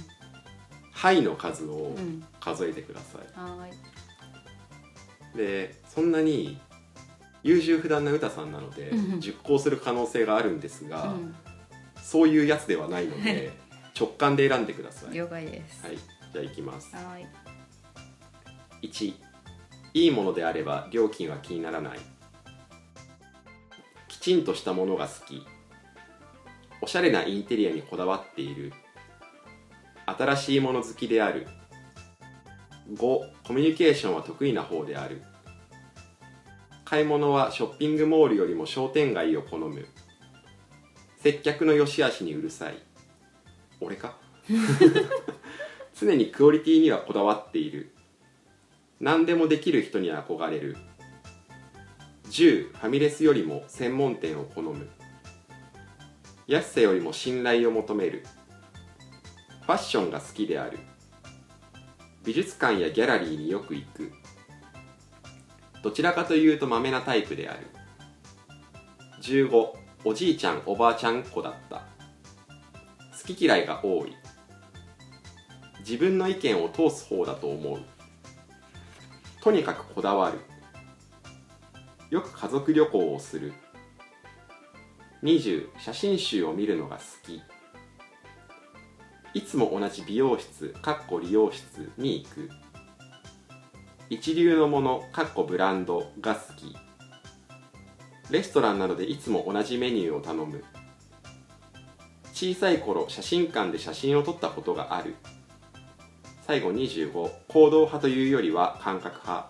[0.93, 2.23] 「はい」の数をうん。
[2.39, 3.21] 数えてください。
[3.39, 3.67] は
[5.35, 6.59] でそんなに
[7.41, 9.19] 優柔不断な歌さんなのでうん。
[9.19, 11.35] 熟考する可能性があるんですが、うん。
[12.01, 13.51] そういうやつではないので
[13.97, 15.83] 直感で選んでください、はい、了解です。
[16.33, 16.95] じゃあいきます。
[16.95, 17.27] はい。
[18.87, 19.13] 1
[19.93, 21.99] いいものであれば料金は気にならない。
[24.07, 25.45] きちんとしたものが好き。
[26.81, 28.73] おしゃれなインテリアにこだわっている。
[30.05, 31.47] 新しいもの好きである。
[32.93, 35.21] 5コミュニケーションは得意な方である。
[36.83, 39.87] 買い物はショッピングモールよりも商店街を好む。
[41.19, 42.75] 接客の良し悪しにうるさい
[43.83, 44.17] 俺か？
[45.95, 47.91] 常にクオリティにはこだわっている。
[48.99, 50.77] 何でもできる人に憧れる。
[52.29, 54.89] 10ファミレスよりも専門店を好む。
[56.47, 58.25] 安さよりも信頼を求める。
[59.61, 60.79] ファッションが好きである。
[62.23, 64.11] 美術館やギャラリーによく行く。
[65.81, 67.67] どちらかというとマメなタイプである。
[69.21, 69.73] 15
[70.05, 71.92] おじいちゃんおばあちゃん子だった。
[73.25, 74.15] 好き嫌いが多い。
[75.79, 77.79] 自分の意見を通す方だと思う。
[79.41, 80.39] とにかくこだわる。
[82.09, 83.53] よく家族旅行をする。
[85.23, 87.41] 20写真集を見るのが好き。
[89.33, 92.49] いつも同じ美容室かっこ理容室に行く。
[94.09, 96.75] 一流のものかっこブランドが好き。
[98.29, 100.63] レストランなどでいつも同じメニューを頼む。
[102.43, 105.15] 小さい頃写真館で写真を撮ったことがある。
[106.45, 109.49] 最後25行動派というよりは感覚派。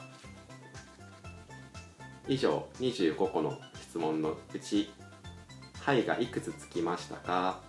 [2.28, 4.92] 以上25個の質問のうち
[5.82, 7.62] 「はい」がいくつつきましたか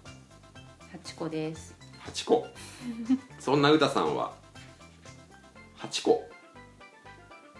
[1.03, 1.75] ？8個です。
[2.05, 2.47] 8個。
[3.39, 4.35] そんな歌さんは
[5.79, 6.29] ？8個。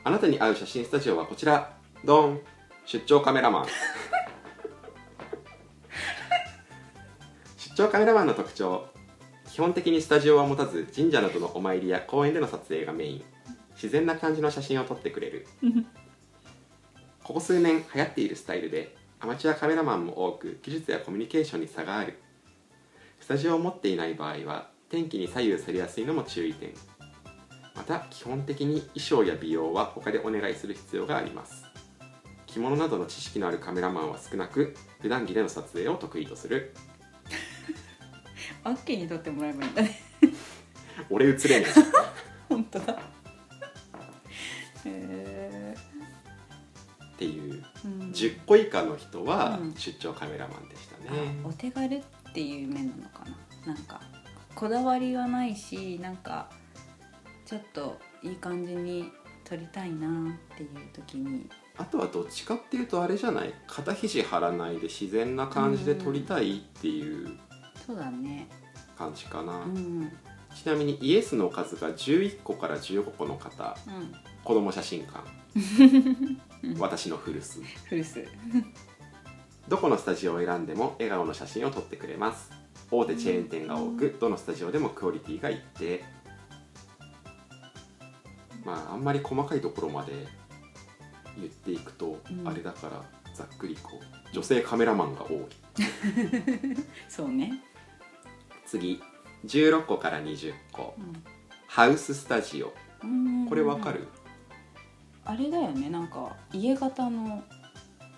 [0.05, 1.75] あなたに合う写真スタジオはこちら。
[2.05, 2.41] ドン。
[2.85, 3.67] 出張カメラマン
[7.77, 8.87] 出張カメラマンの特徴。
[9.51, 13.25] 基本的にスタジオは持たず神社などのお参りや公園での撮影がメイン。
[13.75, 15.45] 自然な感じの写真を撮ってくれる。
[17.25, 22.17] ここ数年流行っているスタイルでアマチュアカメラマンも多く技術やコミュニケーションに差がある。
[23.19, 26.71] スタジオを持っていない場合は天気に左右されやすいのも注意点。
[27.75, 31.65] また基本的に衣装や美容は他でお願いする必要があります。
[32.47, 36.73] 着物などの知識のあるカメラマンは少なく普段着での撮影を得意とする。
[38.65, 40.01] アッキーに撮ってもらえばいいんだね。
[41.11, 41.67] 俺映れね
[42.49, 42.99] 本当だ。
[44.85, 45.75] へ
[47.15, 47.65] っていう。
[47.85, 48.01] え、うん。
[48.13, 49.75] 10個以下の人はうん。
[49.75, 52.03] 出張カメラマンでしたあね、お手軽っ
[52.33, 53.25] ていう面なのか
[53.67, 53.73] な。
[53.75, 54.01] なんか
[54.55, 56.49] こだわりはないしなんか
[57.47, 59.11] ちょっといい感じに
[59.45, 60.09] 撮りたいな
[60.55, 61.49] っていう時に。
[61.77, 63.53] あとはどっちかっていうとあれじゃない？
[63.67, 67.37] 肩肘張らないで自然な感じで撮りたいっていう
[67.87, 68.49] そうだね。
[68.97, 70.13] 感じかな、うんうん。
[70.55, 73.77] ちなみにイエスの数が11個から15個の方
[74.45, 75.25] 子供写真館。
[76.79, 77.61] 私の古巣。
[77.89, 78.27] 古巣。
[79.69, 82.51] どこのスタジオを選んでも笑顔の写真を撮ってくれます。
[82.91, 86.05] 大手チェーン店が多くどのスタジオでもクオリティが一定。
[88.65, 90.13] まああんまり細かいところまで
[91.37, 92.49] 言っていくとうん。
[92.49, 93.03] あれだから
[93.35, 95.47] ざっくりこう女性カメラマンが多い
[97.09, 97.63] そうね、
[98.67, 99.01] 次。
[99.47, 100.95] 16個から20個。
[101.67, 102.73] ハウススタジオ。
[103.03, 104.07] うん、これわかる？
[105.25, 105.91] あれだよね。
[105.91, 107.43] なんか家型の。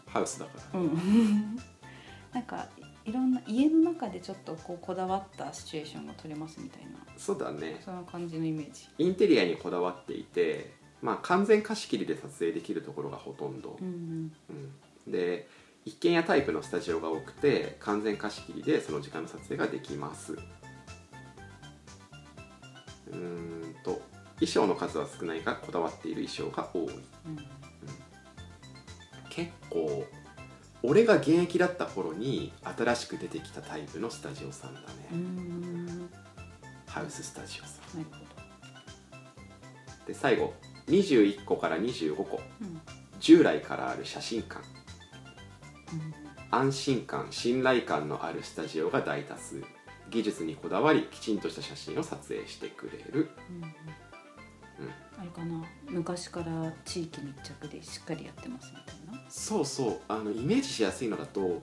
[0.06, 0.80] ハウスだから。
[0.80, 1.56] うん。
[2.32, 2.68] なんか
[3.04, 6.90] いろんな家の中でちょっとこうこだわったシチュエーションが撮れますみたいな。
[7.16, 7.80] そうだね。
[7.84, 8.88] そんな感じのイメージ。
[8.98, 13.78] インテリアにこだわっていてまあ完全貸し切りで撮影できるところがほとんど。
[13.80, 14.32] う、ん。
[15.06, 15.10] うん。
[15.12, 15.48] で
[15.86, 20.32] 一軒家タイプのスタジオが多くて完全貸し切りでその時間の撮影ができます。
[20.32, 24.02] うーんと
[24.40, 26.82] 衣装の数は少ないがこだわっている衣装が多い。
[26.88, 27.36] うん。
[29.30, 30.04] 結構
[30.82, 34.86] 俺が現役だった頃に新しく出てきたタイプのスタジオさんだね、
[36.86, 38.02] ハウススタジオさん。
[38.02, 38.16] ほど。
[40.08, 40.52] で最後
[40.88, 42.40] 21個から25個。
[42.60, 42.80] うん。
[43.20, 44.68] 従来からある写真館。
[44.68, 44.75] うん
[46.50, 49.62] 安心感信頼感のあるスタジオが大多数。
[50.08, 53.28] 技術にこだわりきちんとした写真を撮影してくれる。
[53.50, 53.64] うん
[55.18, 59.24] あれかな昔から地域密着でしっかりやってますみたいな。
[59.30, 61.62] そうそうあのイメージしやすいのだと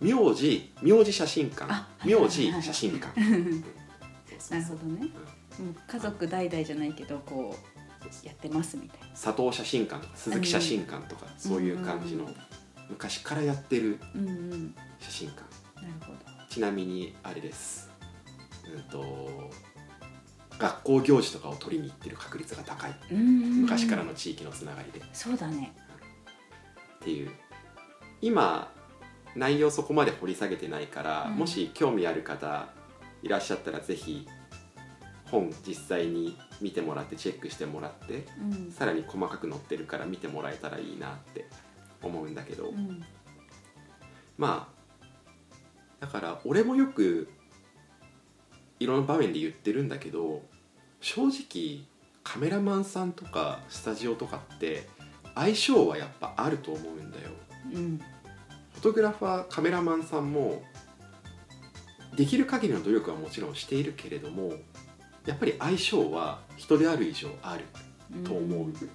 [0.00, 1.66] 名字名字写真館。
[2.04, 3.20] 名字写真館。
[4.50, 5.08] なるほどね、
[5.60, 7.54] うん、家族代々じゃないけどこ
[8.10, 9.08] そうやってますみたいな。
[9.08, 12.24] 佐藤写真館とか鈴木写真館とか、そういう感じの。
[12.24, 12.36] うん
[12.90, 14.74] 昔からやってるうんうん。
[14.98, 15.42] 写真館。
[15.76, 16.18] なるほど。
[16.48, 17.90] ちなみにあれです。
[18.74, 19.50] うんと
[20.58, 22.94] 学校行事とかを取りに行ってる確率が高い。
[23.12, 24.98] うんうんうん昔からの地域のつながりで。
[24.98, 25.72] っそうだね。
[27.00, 27.30] ていう。
[28.20, 28.70] 今
[29.34, 31.36] 内容そこまで掘り下げてないから、うん。
[31.36, 32.68] もし興味ある方
[33.22, 34.26] いらっしゃったらぜひ
[35.30, 38.72] 本実際に見てもらってチェックしてもらってうん。
[38.72, 41.46] さらに細かく載ってるから見てもらえたらいいなって
[42.02, 43.04] 思うんだけど、うん。
[44.38, 44.80] まあ
[46.00, 47.28] だから俺もよく
[48.78, 50.42] いろんな場面で言ってるんだけど
[51.00, 51.84] 正直
[52.22, 54.88] カメラマンさんとかスタジオとかって
[55.34, 57.30] 相性はやっぱあると思うんだよ。
[57.72, 57.98] うん。
[57.98, 60.62] フォトグラファーカメラマンさんも
[62.16, 64.54] できる限りの努力はもちろんしているけれども
[65.26, 67.64] やっぱり相性は人である以上ある
[68.24, 68.74] と思う、ん。
[68.74, 68.86] そ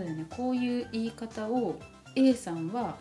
[0.00, 0.26] うだよね。
[0.30, 1.78] こういう言い方を
[2.16, 2.96] A さんは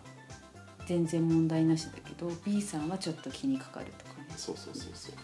[0.86, 4.28] 全然問題なしだけど B さんはちょっと気にかかるとかね。
[4.38, 5.16] そうそうそうそう。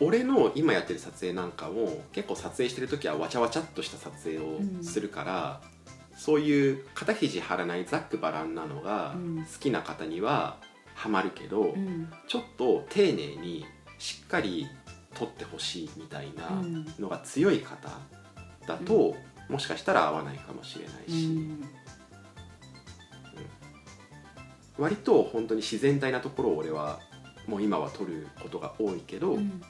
[0.00, 5.60] 俺の今やってる撮影なんかも結構撮影してる時はわちゃわちゃっとした撮影をするから、
[6.16, 9.44] そういう肩肘張らないざっくばらんなのがうん。
[9.44, 10.58] 好きな方には
[10.94, 12.10] ハマるけど、うん。
[12.26, 13.64] ちょっと丁寧に
[13.98, 14.66] しっかり
[15.14, 16.86] 撮ってほしいみたいなうん。
[16.98, 17.88] のが強い方
[18.66, 19.14] だと、
[19.48, 21.28] もしかしたら合わないかもしれないうし、
[24.82, 26.98] 割と本当に自然体なところを俺は
[27.46, 29.62] もう今は撮ることが多いけど、うん。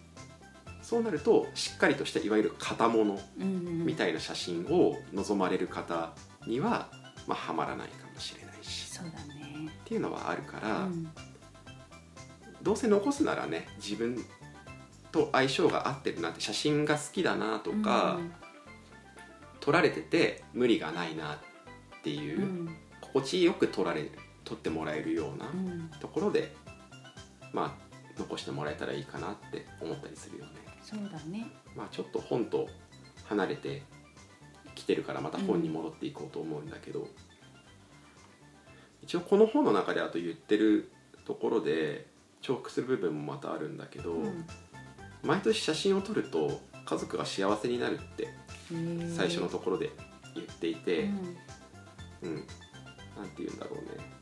[0.80, 6.12] そうなるとしっかりとしたいわゆる型物うんみたいな写真を望まれる方
[6.46, 6.88] には、
[7.26, 8.88] まあ、はまらないかもしれないし。
[8.88, 9.70] そうだね。
[9.84, 11.10] っていうのはあるから、うん。
[12.62, 14.24] どうせ残すならね自分
[15.10, 18.18] と相性が合ってるなって写真が好きだなとか、
[19.60, 21.38] 撮られてて無理がないなっ
[22.02, 22.76] ていうう、ん。
[23.02, 24.10] 心地よく撮られ
[24.45, 25.90] 撮ってもらえるようなうん。
[26.01, 26.55] ところで、
[27.53, 30.53] まあ残してもらえたらいいかなって思ったりするよね。
[30.82, 31.47] そうだね。
[31.76, 32.68] まあ、ちょっと本と
[33.24, 33.82] 離れて
[34.74, 37.09] きてるからまた本に戻っていこうと思うんだけど、
[39.03, 40.90] 一応この本の中であと言ってる
[41.24, 42.07] ところで
[42.40, 44.47] 重複する部分もまたあるんだけど、うん。
[45.22, 48.28] 毎年写真を撮ると家族が幸せになるって
[49.16, 49.90] 最初のところで
[50.34, 51.11] 言っていて、うん。
[52.22, 54.21] うん、なんて言うんだろうね。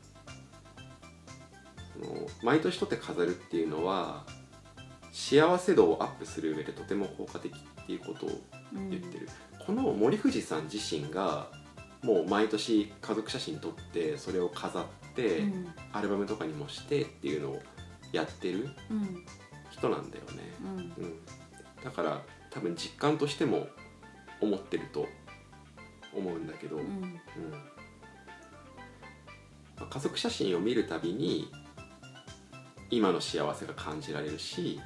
[2.01, 4.25] の毎年撮って飾るっていうのは
[5.11, 8.41] 幸せ度をアップする上でとても効果的っていうことを
[8.73, 9.27] うん言ってる、
[9.65, 11.49] この森藤さん自身が
[12.03, 15.67] もう毎年家族写真撮ってそれを飾って、うん。
[15.91, 17.59] アルバムとかにもしてっていうのを
[18.13, 19.25] やってるうん
[19.69, 21.03] 人なんだよね、うん。
[21.03, 21.19] うん、
[21.83, 23.67] だから多分実感としても
[24.39, 25.07] 思ってると
[26.15, 27.19] 思うんだけど、うん。
[29.89, 31.51] 家族写真を見るたびに
[32.91, 34.79] 今の幸せが感じられるし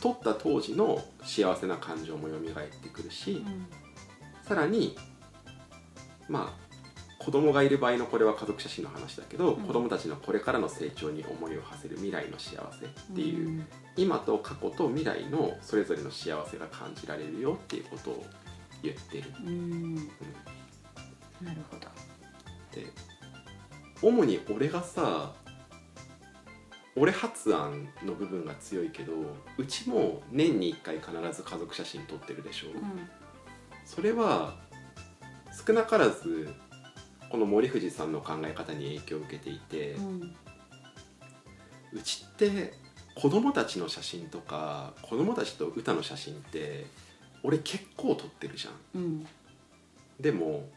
[0.00, 2.40] 撮った当時の幸せな感情も蘇っ
[2.82, 3.66] てくるし、うん。
[4.42, 4.96] さらに
[6.28, 6.70] まあ
[7.22, 9.66] 子供がいる場合のこれは家族写真の話だけど、うん。
[9.66, 13.66] 子供たちのこれからの成長に思いを馳せる未来の幸せっていう、うん。
[13.96, 18.24] 今と過去と未来のそれぞれの幸せが感じられるよっていうことを
[18.82, 19.24] 言ってる。
[19.44, 19.94] うん。
[21.42, 21.88] なるほど。
[22.72, 22.86] で
[24.02, 25.34] 主に俺がさ
[26.96, 29.12] 俺発案の部分が強いけど
[29.56, 32.72] うちも年に1回必ず家族写真撮ってるでしょ、う
[33.84, 34.56] それは
[35.66, 36.52] 少なからず
[37.30, 40.36] この森藤さんの考え方に影響を受けていて、んうん。
[41.92, 42.74] うちって
[43.14, 46.86] 子供たちの写真とか子供たちと歌の写真って
[47.42, 49.00] 俺結構撮ってるじゃん。
[49.00, 49.26] うん。
[50.18, 50.68] でも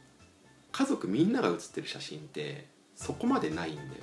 [0.71, 3.93] 家族みんなが写ってる写真ってそこまでないんだよね。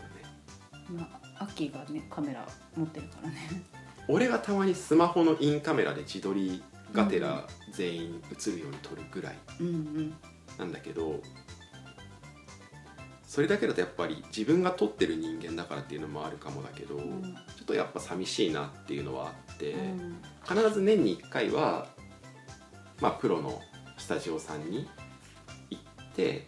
[0.91, 3.37] まあアッキーがねカメラ持ってるからね。
[4.09, 6.63] 俺がたまにスマホのインカメラで自撮り
[6.93, 10.15] がてら全員写るように撮るぐらいうんうん
[10.59, 11.21] なんだけど
[13.31, 17.23] それだけだとやっぱり自分が撮ってる人間だからっていうのもあるかもだけど、ん。
[17.57, 20.21] ちょっとやっぱ寂しいなっていうのはあって、うん。
[20.45, 21.87] 必ず年に1回は、
[23.01, 23.63] まあ、プロの
[23.99, 24.89] スタジオさんに
[25.71, 26.45] 行って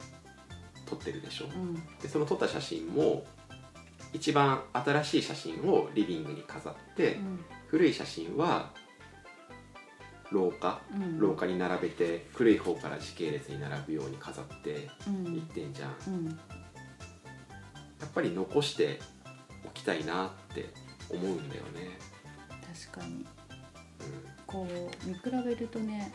[0.84, 1.74] 撮ってるでしょ、うん。
[2.02, 3.24] でその撮った写真も
[4.12, 7.18] 一番新しい写真をリビングに飾って、
[7.68, 8.70] 古い写真は
[10.30, 11.18] 廊下うん。
[11.18, 15.34] 廊下に並べて古い方から時系列に並ぶように飾ってうん。
[15.34, 15.90] いってんじゃん。
[15.90, 16.28] やうん。
[16.30, 16.36] っ
[18.14, 18.98] ぱり残して
[19.64, 20.70] おきたいなって
[21.10, 21.98] 思うんだよね、
[22.90, 23.14] 確かに。
[23.14, 23.24] うん。
[24.46, 26.12] こう見比べるとね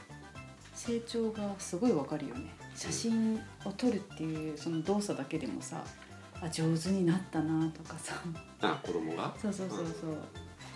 [0.73, 2.53] 成長がすごいわかるよね。
[2.75, 5.83] 写真を撮るっていうその動作だけでもさ
[6.41, 8.13] あ上手になったなとかさ。
[8.61, 9.33] あ子供が？
[9.41, 10.17] そうそうそうそう。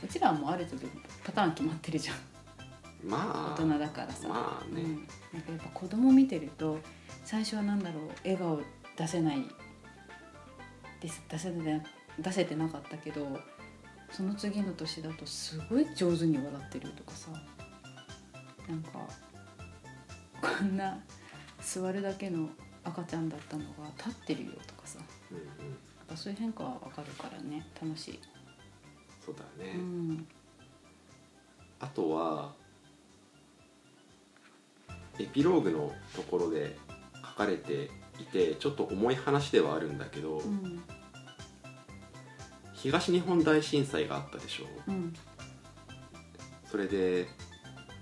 [0.03, 0.87] うちらはもうある程度
[1.23, 2.15] パターン決まってるじゃん。
[3.03, 3.55] まあ。
[3.59, 6.79] 大人だからさ、まあね、うん、なんかやっぱ子供見てると
[7.23, 8.59] 最初はなんだろう笑顔
[8.97, 9.45] 出せない
[10.99, 11.23] です。
[11.29, 11.81] 出せて
[12.19, 13.39] 出せてなかったけど
[14.11, 17.29] その次の年だとすごい上手に笑ってるとかさ。
[18.69, 18.99] なんか
[20.41, 20.97] こんな
[21.59, 22.47] 座るだけの
[22.83, 24.99] 赤ちゃんだったのが立ってるよとかさ。
[24.99, 25.37] やうん
[26.09, 28.19] うん、そういう変化はわかるからね楽しい。
[29.23, 30.27] そうだね、うん。
[31.79, 32.53] あとは
[35.19, 36.77] エピローグのところで
[37.23, 40.83] 書かれていてちょっと重い話ではあるんだけど、うん。
[42.73, 44.65] 東日本大震災があったでしょ。
[44.87, 45.13] うん。
[46.69, 47.27] それで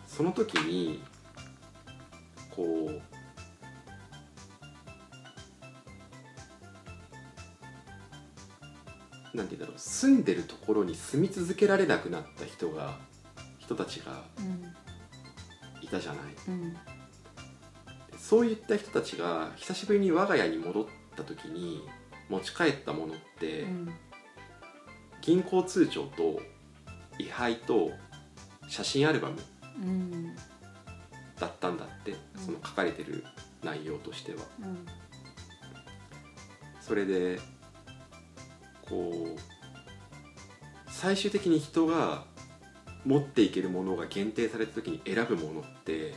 [0.07, 1.03] その時に
[2.51, 3.01] こう
[9.33, 9.79] なんて言うんだろう。
[9.79, 12.97] 住んでるところに住み続けられなくなった人が
[13.57, 14.23] 人たちが
[15.81, 16.21] いたじゃない。
[16.47, 16.77] うん
[18.17, 21.81] そういった人たちが久しぶりに我が家に戻った時に
[22.29, 23.93] 持ち帰ったものって、うん
[25.21, 26.41] 銀行通帳と
[27.19, 27.91] 位牌と
[28.69, 29.37] 写真アルバム
[31.39, 33.25] だったんだって、その書かれてる
[33.61, 34.39] 内容としては。
[34.61, 34.85] うん
[36.81, 37.39] それで
[38.89, 39.39] こう
[40.87, 42.25] 最終的に人が
[43.05, 46.13] 持っていけるものが限定された時に選ぶものって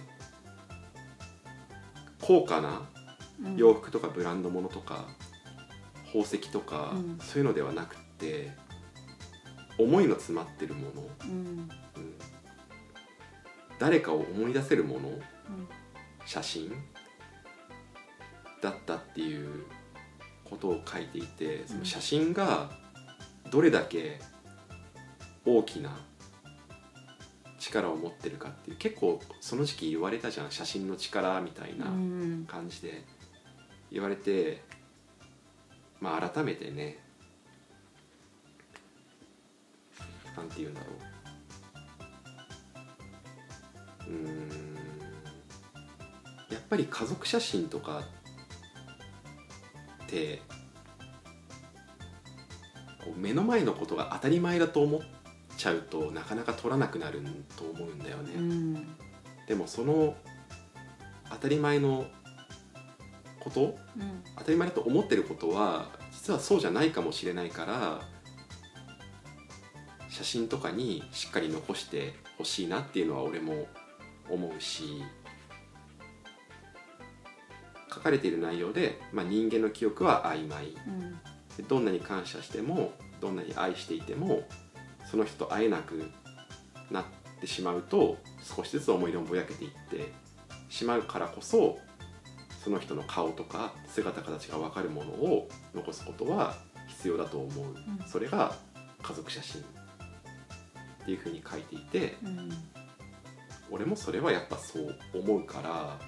[2.20, 2.88] 高価な
[3.44, 5.06] うん洋服とかブランド物とか
[6.12, 7.18] 宝石とか、うん。
[7.20, 8.50] そういうのではなくって
[9.78, 11.30] 思いの詰まってるもの、うん。
[11.30, 12.14] うん。
[13.78, 15.08] 誰かを思い出せるもの。
[15.08, 15.18] うん。
[16.26, 16.70] 写真。
[18.60, 19.64] だったっていう
[20.52, 22.70] ことを書いていてその写真が
[23.50, 24.20] どれだけ
[25.46, 25.98] 大きな
[27.58, 32.44] 力を持ってるかっていう結構その時期言われたじゃん写真の力みたいなうん。
[32.46, 33.02] 感じで。
[33.90, 34.62] 言われて
[36.00, 36.96] まあ改めてね
[40.34, 40.86] なんて言うんだろ
[44.08, 44.10] う。
[44.10, 44.74] うーん。
[46.50, 48.21] やっぱり家族写真とかって
[53.04, 55.00] こう目の前のことが当たり前だと思っ
[55.56, 57.22] ちゃうとなかなか撮らなくなる
[57.56, 58.34] と思うんだよね。
[58.36, 58.96] うん。
[59.46, 60.14] でもその
[61.30, 62.06] 当たり前の
[63.40, 63.64] ことう
[64.00, 64.22] ん。
[64.36, 68.00] 当たり前だと思ってることは実はそうじゃないかもしれないから
[70.08, 73.66] 写真とかにしっかり残してほしいなっていうのは俺も
[74.28, 75.02] 思うし
[77.92, 80.68] 書かれている内容で、まあ、人間の記憶は曖昧。
[80.86, 81.18] うん。
[81.56, 84.42] でどんなに感謝してもどんなに愛していても
[85.10, 86.10] その人と会えなく
[86.90, 87.04] なっ
[87.40, 90.12] てしまうと少しずつ思い出もぼやけていって
[90.68, 91.78] しまうからこそ
[92.64, 96.54] その人の顔とか姿形が分かるものを残すことは
[96.88, 98.06] 必要だと思う、ん。
[98.06, 98.54] それが
[99.02, 99.64] 家族写真っ
[101.04, 102.50] ていうふうに書いていてうん。
[103.70, 105.98] 俺もそれはやっぱそう思うから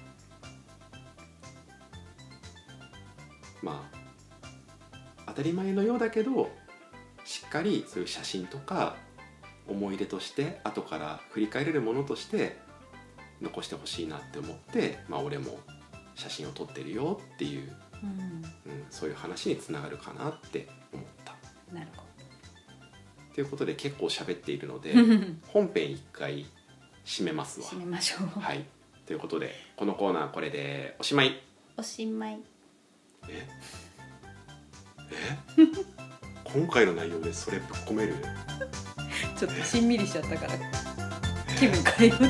[3.65, 6.51] まあ当たり前のようだけど
[7.25, 8.95] しっかりそういう写真とか
[9.67, 12.57] 思い出として後から振り返れるものとして
[13.41, 15.59] 残してほしいなって思って、まあ、俺も
[16.13, 21.35] 写真を撮ってるよっていう、うんうん、そういう話につながるかなって思った。
[21.73, 22.05] なるほ
[23.33, 25.01] ということで結構喋っているのでど
[25.47, 26.45] 本編一回
[27.03, 27.65] 締めますわ。
[27.65, 28.63] 締めましょうはい、
[29.05, 31.41] ということでこのコーナーこれでおしまい
[31.75, 32.39] おしまい
[33.29, 33.47] え？
[35.57, 35.63] え？
[36.43, 38.15] 今回の内容でそれぶっ込める？
[39.37, 40.53] ちょっとしんみりしちゃったから
[41.59, 42.25] 気分変えようと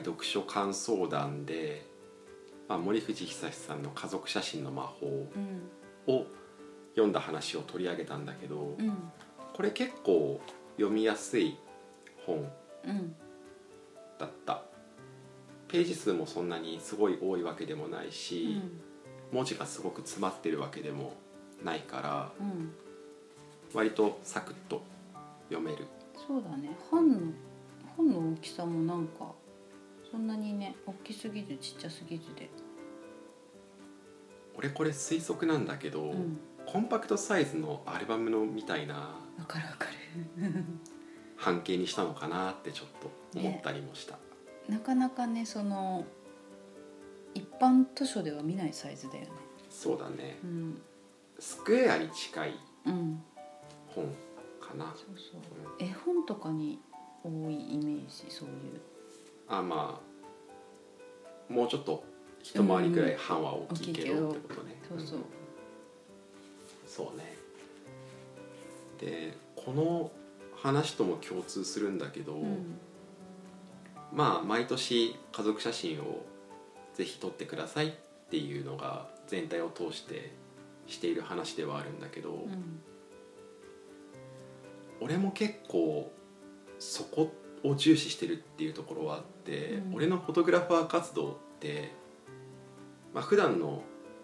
[0.00, 1.86] 読書感想談で、
[2.68, 5.70] まあ、森藤久志さんの「家族写真の魔法うん」
[6.12, 6.26] を
[6.94, 9.12] 読んだ話を取り上げたんだけど、うん。
[9.54, 10.40] これ結構
[10.76, 11.56] 読みやすい
[12.26, 12.50] 本
[12.84, 13.14] うん
[14.18, 14.62] だった。
[15.68, 18.60] ページ数もそんなにすごい多いわけでもないし、
[19.30, 21.14] 文字がすごく詰まってるわけでも
[21.64, 22.72] ないからうん。
[23.72, 24.82] 割とサクッと
[25.48, 25.86] 読める。
[26.16, 26.76] そうだね。
[26.90, 27.18] 本の
[27.96, 29.32] 本の大きさもなんか
[30.10, 32.50] そんなにね大きすぎずちっちゃすぎずで。
[34.56, 36.40] 俺これ推測なんだけど、うん。
[36.66, 38.94] コンパクトサイズのアルバムのみたいな
[39.38, 39.86] わかるわか
[41.36, 44.18] 半径にしたのかなってちょっと思ったりもした、
[44.68, 46.04] るなかなかねその
[47.34, 49.30] 一般図書では見ないサイズだよね。
[49.70, 50.38] そうだね。
[50.44, 50.82] うん。
[51.38, 52.54] スクエアに近い
[52.86, 53.22] うん。
[53.86, 54.04] 本
[54.60, 54.94] かな。
[54.96, 55.40] そうそう。
[55.78, 56.80] 絵本とかに
[57.24, 58.80] 多いイメージそういう
[59.50, 62.04] あまあもうちょっと
[62.42, 65.24] 一回りくらい半は大きいけどうんってことね、そうそうん。
[66.86, 67.34] そうね。
[69.00, 70.10] でこの
[70.54, 72.78] 話とも共通するんだけど、うん。
[74.12, 76.24] まあ毎年家族写真を
[76.94, 77.92] ぜひ撮ってくださいっ
[78.30, 80.32] ていうのが全体を通して
[80.86, 82.80] している話ではあるんだけど、うん。
[85.00, 86.12] 俺も結構
[86.78, 87.32] そこ
[87.64, 89.94] を重視してるっていうところはあって、うん。
[89.94, 91.92] 俺のフォトグラファー活動って
[93.14, 93.82] まあ普段の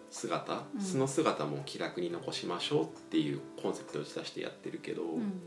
[0.09, 0.81] 姿うん。
[0.81, 5.41] 素の姿も気楽に残しましょうっていうコンセプトを打ち出してやってるけど、うん。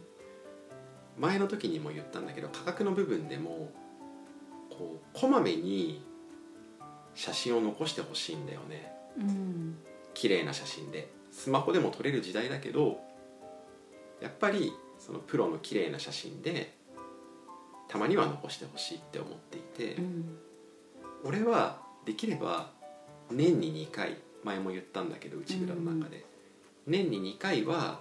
[1.19, 3.71] 前の時にも言ったんだけど価格の部分でも
[4.71, 6.03] こうこまめに
[7.15, 8.93] 写真を残してほしいんだよね。
[9.19, 9.77] うん。
[10.15, 11.11] 綺麗な写真で。
[11.31, 13.01] スマホでも撮れる時代だけど
[14.21, 16.75] やっぱりそのプロの綺麗な写真で
[17.91, 20.39] たまには残してほしいって思っていて、うん。
[21.25, 22.71] 俺はできれば
[23.33, 26.25] 年に2回前も言ったんだけど内蔵の中で、
[26.87, 27.99] 年に2回は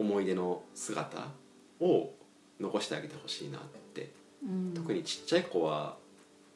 [0.00, 1.28] 思い出の姿
[1.78, 2.10] を
[2.58, 3.60] 残してあげてほしいなっ
[3.94, 4.10] て。
[4.44, 4.74] うん。
[4.74, 5.96] 特にちっちゃい子は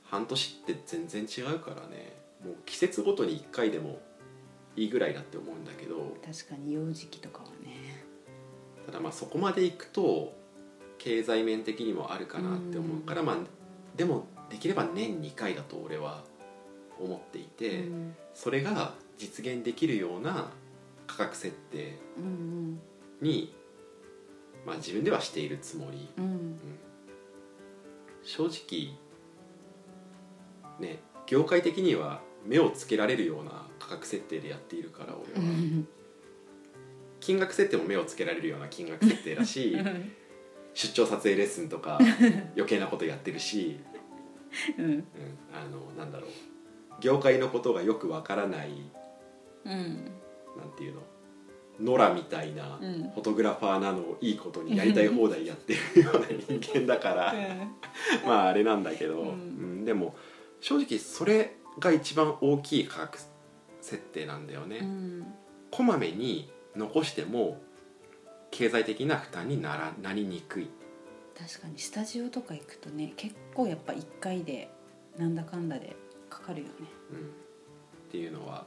[0.02, 2.12] 半年って全然違うからね。
[2.44, 4.00] もう季節ごとに1回でも
[4.74, 6.16] いいぐらいだって思うんだけど。
[6.26, 7.83] 確かに幼児期とかはね
[8.86, 10.34] ただまあそこまで行くと
[10.98, 13.36] 経済面的にもあるかなって思うから、まあ
[13.96, 16.24] でもできれば年2回だと俺は
[16.98, 18.16] 思っていて、うん。
[18.34, 20.50] それが実現できるような
[21.06, 22.80] 価格設定うん
[23.20, 23.54] に、
[24.66, 26.24] まあ、自分ではしているつもり、うん。
[26.24, 26.58] うん。
[28.22, 28.96] 正直
[30.80, 35.50] ね業界的には目をつけられるような価格設定でやっているからう俺は。
[35.50, 35.86] ん
[37.24, 39.74] 金額設定も目をつけられるような金額設定だし
[40.74, 41.98] 出張撮影レッスンとか
[42.54, 43.78] 余計なことやってるし、
[44.76, 44.84] うん。
[44.84, 45.04] うん、
[45.54, 46.30] あのなんだろう。
[47.00, 48.70] 業界のことがよくわからない
[49.64, 49.72] うん。
[50.56, 51.02] なんていうの？
[51.80, 52.92] ノラみたいなうん。
[53.14, 57.34] フォトグラファーなのをいいことにやりたい放題やってるような人間だから
[58.26, 59.28] まああれなんだけど、うん。
[59.28, 60.14] うんでも
[60.60, 63.18] 正直それが一番大きい価格
[63.80, 65.26] 設定なんだよね、うん。
[65.70, 67.60] こまめに残しても
[68.50, 70.70] 経済的な負担にならなりにくい。
[71.36, 74.70] 確かにスタジオとか行くとね結構やっぱ1回で
[75.18, 75.96] なんだかんだで
[76.30, 76.72] かかるよね。
[77.10, 77.18] うん。
[77.18, 77.20] っ
[78.10, 78.64] ていうのは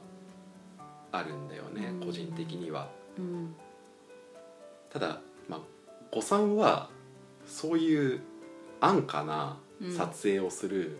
[1.12, 2.06] あるんだよね、うん。
[2.06, 2.90] 個人的には。
[3.18, 3.54] うん。
[4.90, 5.60] ただ、まあ、
[6.10, 6.90] 誤算は
[7.46, 8.20] そういう
[8.80, 9.58] 安価な
[9.96, 10.98] 撮影をする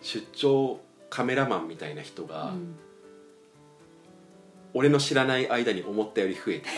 [0.00, 0.80] 出張
[1.10, 2.76] カメラマンみたいな人が、うん
[4.74, 6.68] 俺の知らない間に思ったより増えて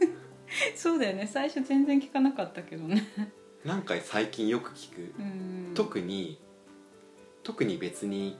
[0.76, 1.26] そうだよね。
[1.26, 3.02] 最初全然聞かなかったけどね。
[3.62, 5.72] たなんか最近よく聞く、うん。
[5.74, 6.38] 特に
[7.42, 8.36] 特に別に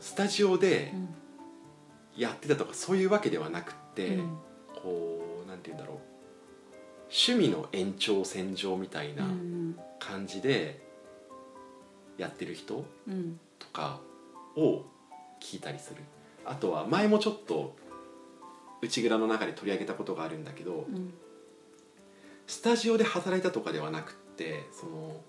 [0.00, 1.08] スタジオでうん
[2.14, 4.38] やってたとかそういうわけではなくって、うん。
[4.82, 5.98] こうなんて言うんだろう。
[7.04, 9.78] 趣味の延長線上みたいなうん。
[9.98, 10.82] 感じで
[12.18, 13.38] やってる人うん。
[13.58, 14.00] とか
[14.56, 14.84] を
[15.40, 16.02] 聞いたりする
[16.44, 17.76] あとは前もちょっと
[18.80, 21.12] 内蔵の中で取り上げたことがあるんだけどうん。
[22.46, 25.20] スタジオで働いたとかではなくってその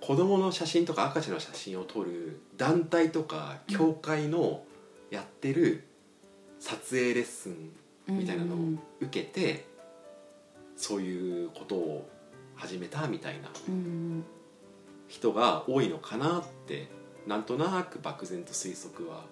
[0.00, 4.64] 子供の写真とか赤ちゃんの写真を撮る団体とか協会の
[5.10, 5.84] やってる
[6.58, 7.70] 撮影レッスン
[8.08, 8.58] みたいなのを
[9.00, 9.64] 受けて
[10.76, 12.08] そういうことを
[12.56, 14.24] 始めたみたいなうん。
[15.06, 16.88] 人が多いのかなって
[17.26, 19.24] なんとなく漠然と推測は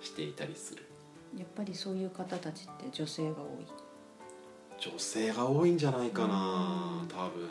[0.00, 0.84] していたりする。
[1.36, 3.66] やっぱりそういう方たちって女性が多い。
[4.78, 7.08] 女性が多いんじゃないかなうん。
[7.08, 7.48] 多分。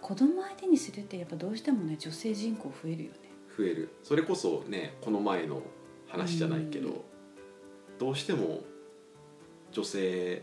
[0.00, 3.18] 子供相手にするってやっぱどうしてもね女性人口増えるよね。
[3.56, 3.90] 増える。
[4.04, 5.62] それこそねこの前の
[6.08, 6.94] 話じゃないけど、うん。
[7.98, 8.60] どうしても
[9.72, 10.42] 女性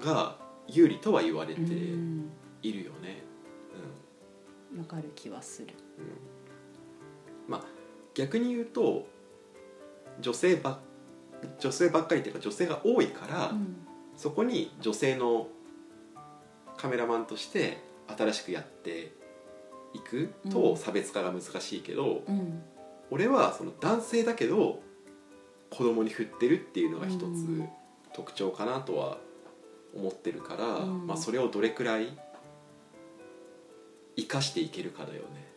[0.00, 0.38] が
[0.68, 2.30] 有利とは言われてうん。
[2.62, 3.22] いるよね、
[4.78, 5.74] わかる気はする。
[5.98, 6.10] うんうん。
[7.46, 7.64] まあ
[8.14, 9.06] 逆に言うと
[10.20, 10.80] 女性ば
[11.58, 13.76] 女性ばっかりっていうか女性が多いから、うん。
[14.16, 15.48] そこに女性の
[16.76, 17.78] カメラマンとして
[18.16, 19.12] 新しくやって
[19.92, 20.50] いくうん。
[20.52, 22.62] と差別化が難しいけど、うん。
[23.10, 24.80] 俺はその男性だけど
[25.70, 27.68] 子供に振ってるっていうのが一つうん。
[28.12, 29.18] 特徴かなとは
[29.94, 31.06] 思ってるから、うん。
[31.06, 32.16] まあ、それをどれくらい
[34.16, 35.48] 生かしていけるかだよね。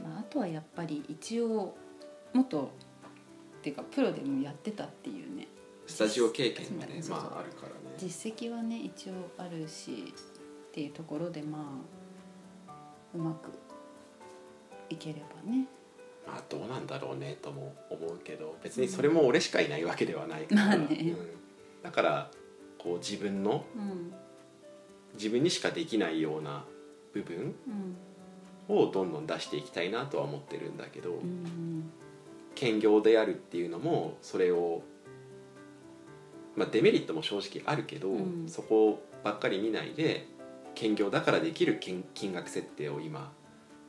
[0.00, 1.74] まあ、あとはやっぱり一応
[2.32, 2.68] 元っ
[3.62, 5.46] ていうかプロでもやってたっていうね。
[5.86, 7.96] スタジオ経験がねまああるからね。
[7.98, 10.12] 実績はね一応あるし
[10.68, 11.80] っていうところでま
[12.68, 12.72] あ
[13.14, 13.50] うまく
[14.90, 15.66] いければね。
[16.26, 20.86] まあどうなんだろうねとも思うけど別にそれも俺しかいないわけではないから、まあね。
[20.90, 21.16] うん。
[21.82, 22.30] だから
[22.78, 24.12] こう自分のうん。
[25.14, 26.64] 自分にしかできないような
[27.12, 27.96] 部分うん。
[28.68, 31.90] をどんどん出していきたいなとは思ってるんだけど、うん
[32.54, 34.82] 兼業であるっていうのもそれを
[36.56, 38.48] まあ、デメリットも正直あるけど、うん。
[38.48, 40.26] そこばっかり見ないで
[40.74, 43.32] 兼業だからできる金金額設定を今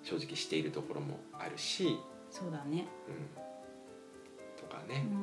[0.04, 1.98] 正直しているところもあるし、
[2.30, 5.14] そうだね、うん、とかね、うん。
[5.14, 5.20] ま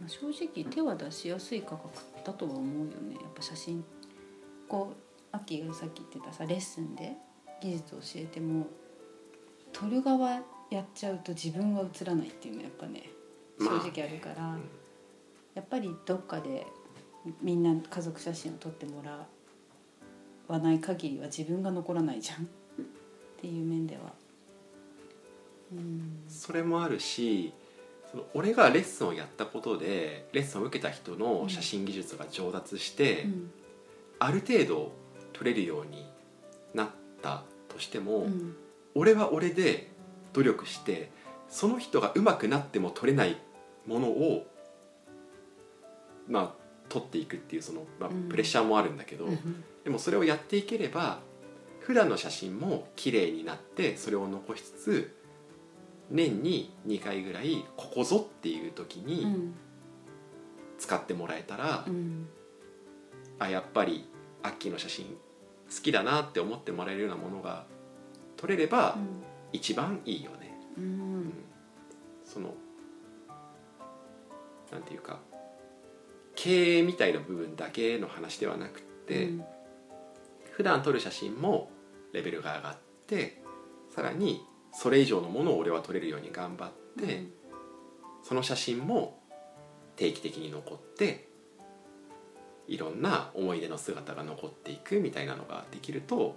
[0.00, 0.06] うん。
[0.06, 1.88] あ、正直手は出しやすい価格
[2.24, 3.14] だとは思うよね。
[3.14, 3.84] やっぱ写真
[4.68, 7.16] こうアッキーがさっき言ってたさレッスンで
[7.60, 8.66] 技術を教えても
[9.72, 10.40] 撮る側
[10.74, 13.10] やっちゃうと自分は映らないっていうのはやっぱね
[13.58, 13.76] 正まあ。
[13.78, 14.60] 直あるから、うん
[15.54, 16.66] やっぱりどっかで
[17.42, 19.26] みんな家族写真を撮ってもら
[20.48, 22.44] わない限りは自分が残らないじゃん。
[22.44, 22.46] っ
[23.40, 24.14] ていう面では。
[25.72, 26.22] うん。
[26.26, 27.52] それもあるし
[28.10, 33.50] その俺がレッスンをやったことでレッスンを受けた人の写真技術が上達して、うん。
[34.20, 34.92] ある程度
[35.34, 36.06] 撮れるように
[36.72, 36.88] なっ
[37.20, 38.56] たとしても、うん。
[38.94, 39.91] 俺は俺で
[40.32, 41.10] 努力して
[41.48, 43.36] その人が上手くなっても撮れない
[43.86, 44.46] ものを
[46.28, 51.18] まあ撮っていくっていうその、まあうん、プレッシャーもあるんだけど、うんでもそれをやっていければ
[51.80, 55.16] 普段の写真も綺麗になってそれを残しつつ
[56.08, 59.54] 年に2回ぐらいここぞっていう時うにん。
[60.78, 62.28] 使ってもらえたら、うん。
[63.38, 64.08] あやっぱり
[64.42, 67.64] アッキーの写真好きだなって思ってもらえるようなものが
[68.36, 68.96] 撮れれば
[69.52, 70.54] 一番いいよね。
[70.76, 70.84] うん。
[70.84, 70.86] う
[71.20, 71.32] ん。
[72.24, 72.54] その
[74.70, 75.18] なんていうか
[76.34, 79.44] 経営みたいな部分だけの話ではなくって、うん。
[80.52, 81.70] 普段撮る写真も
[82.12, 82.76] レベルが上がっ
[83.06, 83.42] て
[83.94, 84.40] さらに
[84.72, 87.24] それ以上のものを俺は撮れるように頑張って、
[88.22, 89.20] その写真も
[89.96, 91.28] 定期的に残って
[92.68, 96.36] いろんな思い出の姿が残っていくみたいなのができると、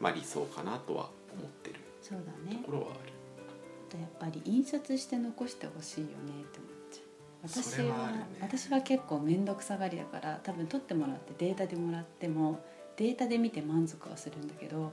[0.00, 1.76] まあ、理想かなとは思ってる
[2.08, 2.62] そうだね。
[2.62, 4.00] ところはある。
[4.00, 7.48] やっぱり印刷して残してほしいよねって思っちゃう。
[7.48, 8.26] 私はね。
[8.40, 12.60] 私は結構面倒くさがりだから多分取ってもらってデータでもらっても
[12.96, 14.92] データで見て満足はするんだけどやっ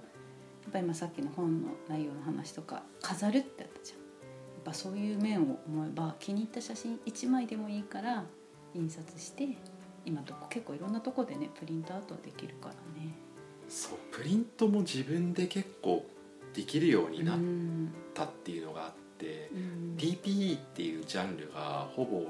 [0.71, 3.99] ぱ今さっきの本の内容の話とか飾るってあったじゃん。
[3.99, 4.03] や
[4.61, 8.23] っぱそういう面を思えば気に入った写真1枚でもいいから
[8.73, 9.49] 印刷して
[10.05, 13.13] 今どこ結構いろんなとこでねプリントアウトはできるからね。
[13.67, 16.05] そうプリントも自分で結構
[16.53, 19.95] できるようになっうんたっていうのがあって、うん。
[19.97, 22.23] DPE っていうジャンルがほぼ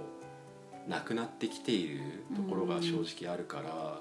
[0.88, 4.00] なくなってきているところが正直あるから、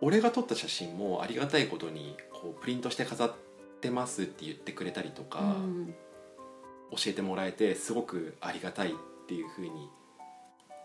[0.00, 3.34] 俺が撮った写真もありがたいことにこうプリントして飾っ
[3.80, 5.94] てますって言ってくれたりとか、うん。
[6.92, 8.92] 教えてもらえてすごくありがたいっ
[9.28, 9.70] ていうふうに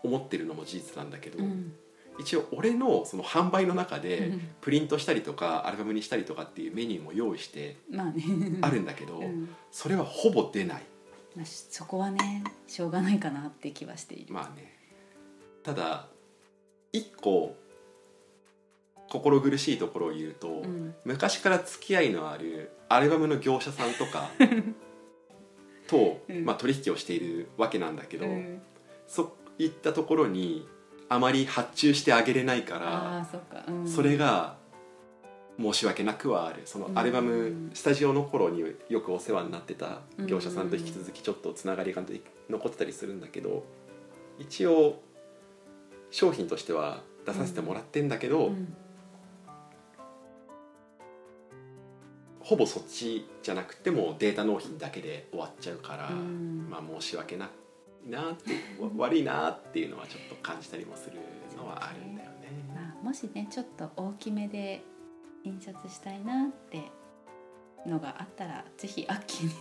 [0.04, 1.74] 思ってるのも事実なんだけど、うん
[2.18, 4.40] 一応俺のその販売の中うでん。
[4.60, 8.12] プリントしたりとかアルバムにしたりとかっていうメニューも用意してま
[8.62, 9.48] あるんだけど、うん。
[9.70, 10.82] それはほぼ出ない。
[11.36, 14.72] まあ、そこはねしょうがないかなって気はしている、まあね。
[15.62, 16.06] ただ
[16.92, 17.54] 一個
[19.08, 20.94] 心苦しいところを言うと、うん。
[21.04, 24.30] 昔から付き合いのあるアルバムの業者さんとか
[25.86, 26.44] と、うん。
[26.44, 28.62] まあ、取引をしているわけなんだけど、うん。
[29.06, 29.22] そ
[29.58, 30.66] ういったところに
[31.08, 34.56] あまり発注してあげれないかあらあそっか、うん、それが
[35.58, 36.62] 申し訳なくはある。
[36.66, 42.02] そのアルバム、うんスタジオの頃によくお世話になってた業者さんと引き続きちょっとつながりが
[42.50, 43.64] 残ってたりするんだけど
[44.38, 45.00] 一応
[46.10, 48.74] 商品としては出させてもらってんだけど、うん。
[52.40, 56.68] ほぼそっちじゃなくてもデータ納品だけで終わっちゃうから、うん。
[56.70, 57.48] まあ申し訳ない
[58.10, 61.16] なってわ悪いなっていうのはちょっと感じたりもする
[61.56, 62.36] のはあるんだよね。
[62.74, 64.82] まあ、もしねちょっと大きめで
[65.44, 66.82] 印刷したいなって
[67.86, 69.52] のがあったらぜひアッキーに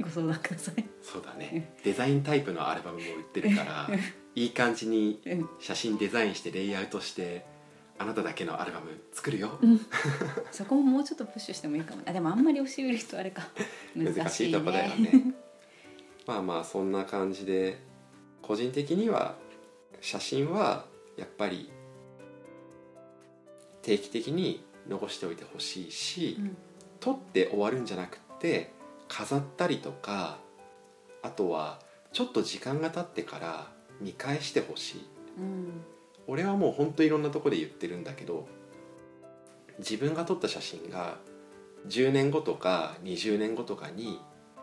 [0.00, 0.84] ご相談ください。
[1.02, 1.74] そうだね。
[1.84, 3.88] デザインタイプのアルバムも売ってるから
[4.34, 5.48] いい感じにうん。
[5.60, 7.44] 写真デザインしてレイアウトして
[7.98, 9.80] あなただけのアルバム作るよ、うん、
[10.52, 12.02] そこももうちょっとプッシュしてもいいかも。
[12.04, 13.48] あでもあんまり押し売る人あれか。
[13.94, 15.45] 難しい,、ね、難しいとこだよね
[16.26, 17.78] まあまあそんな感じで
[18.42, 19.36] 個人的には
[20.00, 20.84] 写真は
[21.16, 21.70] やっぱり
[23.82, 26.56] 定期的に残しておいてほしいし、うん。
[26.98, 28.72] 撮って終わるんじゃなくって
[29.06, 30.38] 飾ったりとか
[31.22, 31.78] あとは
[32.12, 33.66] ちょっと時間が経ってから
[34.00, 35.06] 見返してほしい。
[35.38, 35.84] うん。
[36.26, 38.48] 俺はもうほんといろんなとこで言ってるんだけど
[39.78, 41.18] 自分が撮った写真が
[41.88, 44.18] 10年後とか20年後とかに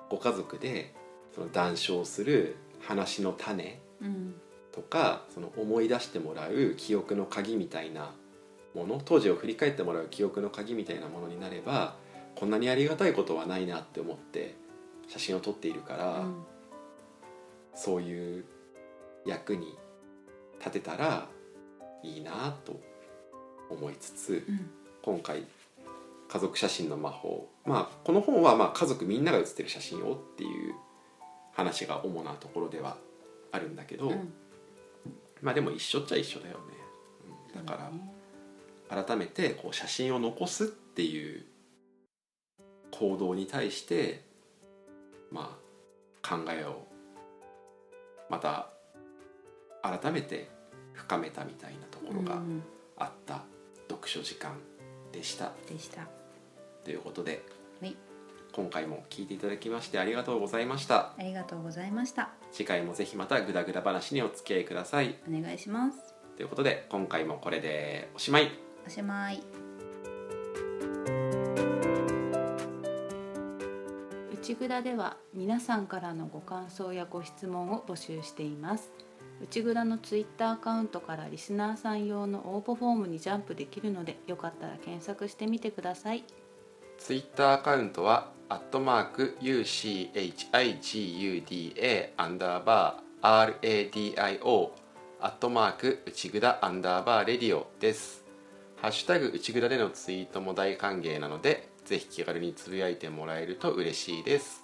[0.09, 0.93] ご家族で
[1.33, 4.35] その談笑する話の種うん
[4.71, 8.11] とかその思い出してもらう記憶の鍵みたいな
[8.73, 11.95] もの当時を振り返ってもらう記憶の鍵みたいなものになれば
[12.35, 14.55] こんなにありがたいことはないなって思って
[15.07, 16.43] 写真を撮っているから、うん
[17.75, 18.45] そういう
[19.25, 19.75] 役に
[20.59, 21.27] 立てたら
[22.03, 22.79] いいなと
[23.69, 24.69] 思いつつうん
[25.01, 25.43] 今回
[26.29, 27.49] 家族写真の魔法。
[27.65, 30.75] まあこの本はまあ家族みんなが写ってる写真をっていう
[31.53, 32.97] 話が主なところでは
[33.51, 34.33] あるんだけど、うん。
[35.41, 36.61] まあでも一緒っちゃ一緒だよね、
[37.55, 37.65] うん。
[37.65, 37.79] だか
[38.89, 41.45] ら改めてこう写真を残すっていう
[42.91, 44.23] 行動に対して
[45.31, 45.57] ま
[46.21, 46.87] あ考えを
[48.29, 48.69] また
[49.81, 50.49] 改めて
[50.93, 52.63] 深めたみたいなところがうん
[52.97, 53.43] あった
[53.89, 54.57] 読書時間
[55.11, 55.51] でした。
[55.67, 56.07] でした。
[56.83, 57.62] ということではい
[58.55, 61.13] 今回も聞いていただきましてありがとうございました。
[61.17, 62.29] ありがとうございました。
[62.51, 65.15] 次回もぜひまたグダグダ話にお付き合いください。
[65.27, 66.13] お願いします。
[66.37, 68.51] ということで今回もこれでおしまい。
[68.85, 69.41] おしまい。
[74.33, 78.91] 内ぐだでは皆さんからのご感想やご質問を募集しています。
[79.41, 86.23] 内ぐだのツイッターアカウントからリスナーさん用の応募フォームにジャンプできるのでよかったら検索してみてください。
[86.99, 90.11] ツイッターアカウントはアットマーク UCHIGUDA
[92.17, 93.57] アンダーバー
[93.89, 94.69] RADIO
[95.19, 98.23] アットマーク内ぐだアンダーバーレディオです。
[98.79, 104.63] ハッシュタグ内ぐだでのツイートも大歓迎なのでぜひ気軽につぶやいてもらえると嬉しいです。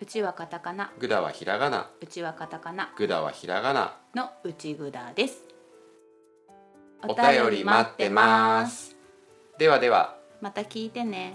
[0.00, 0.90] うちはカタカナ。
[0.98, 1.90] ぐだはひらがな。
[2.00, 2.94] うちはカタカナ。
[2.96, 3.98] ぐだはひらがな。
[4.14, 5.42] の内ぐだです。
[7.06, 8.96] お便り待ってます。
[9.58, 10.16] ではでは。
[10.40, 11.34] また聞いてね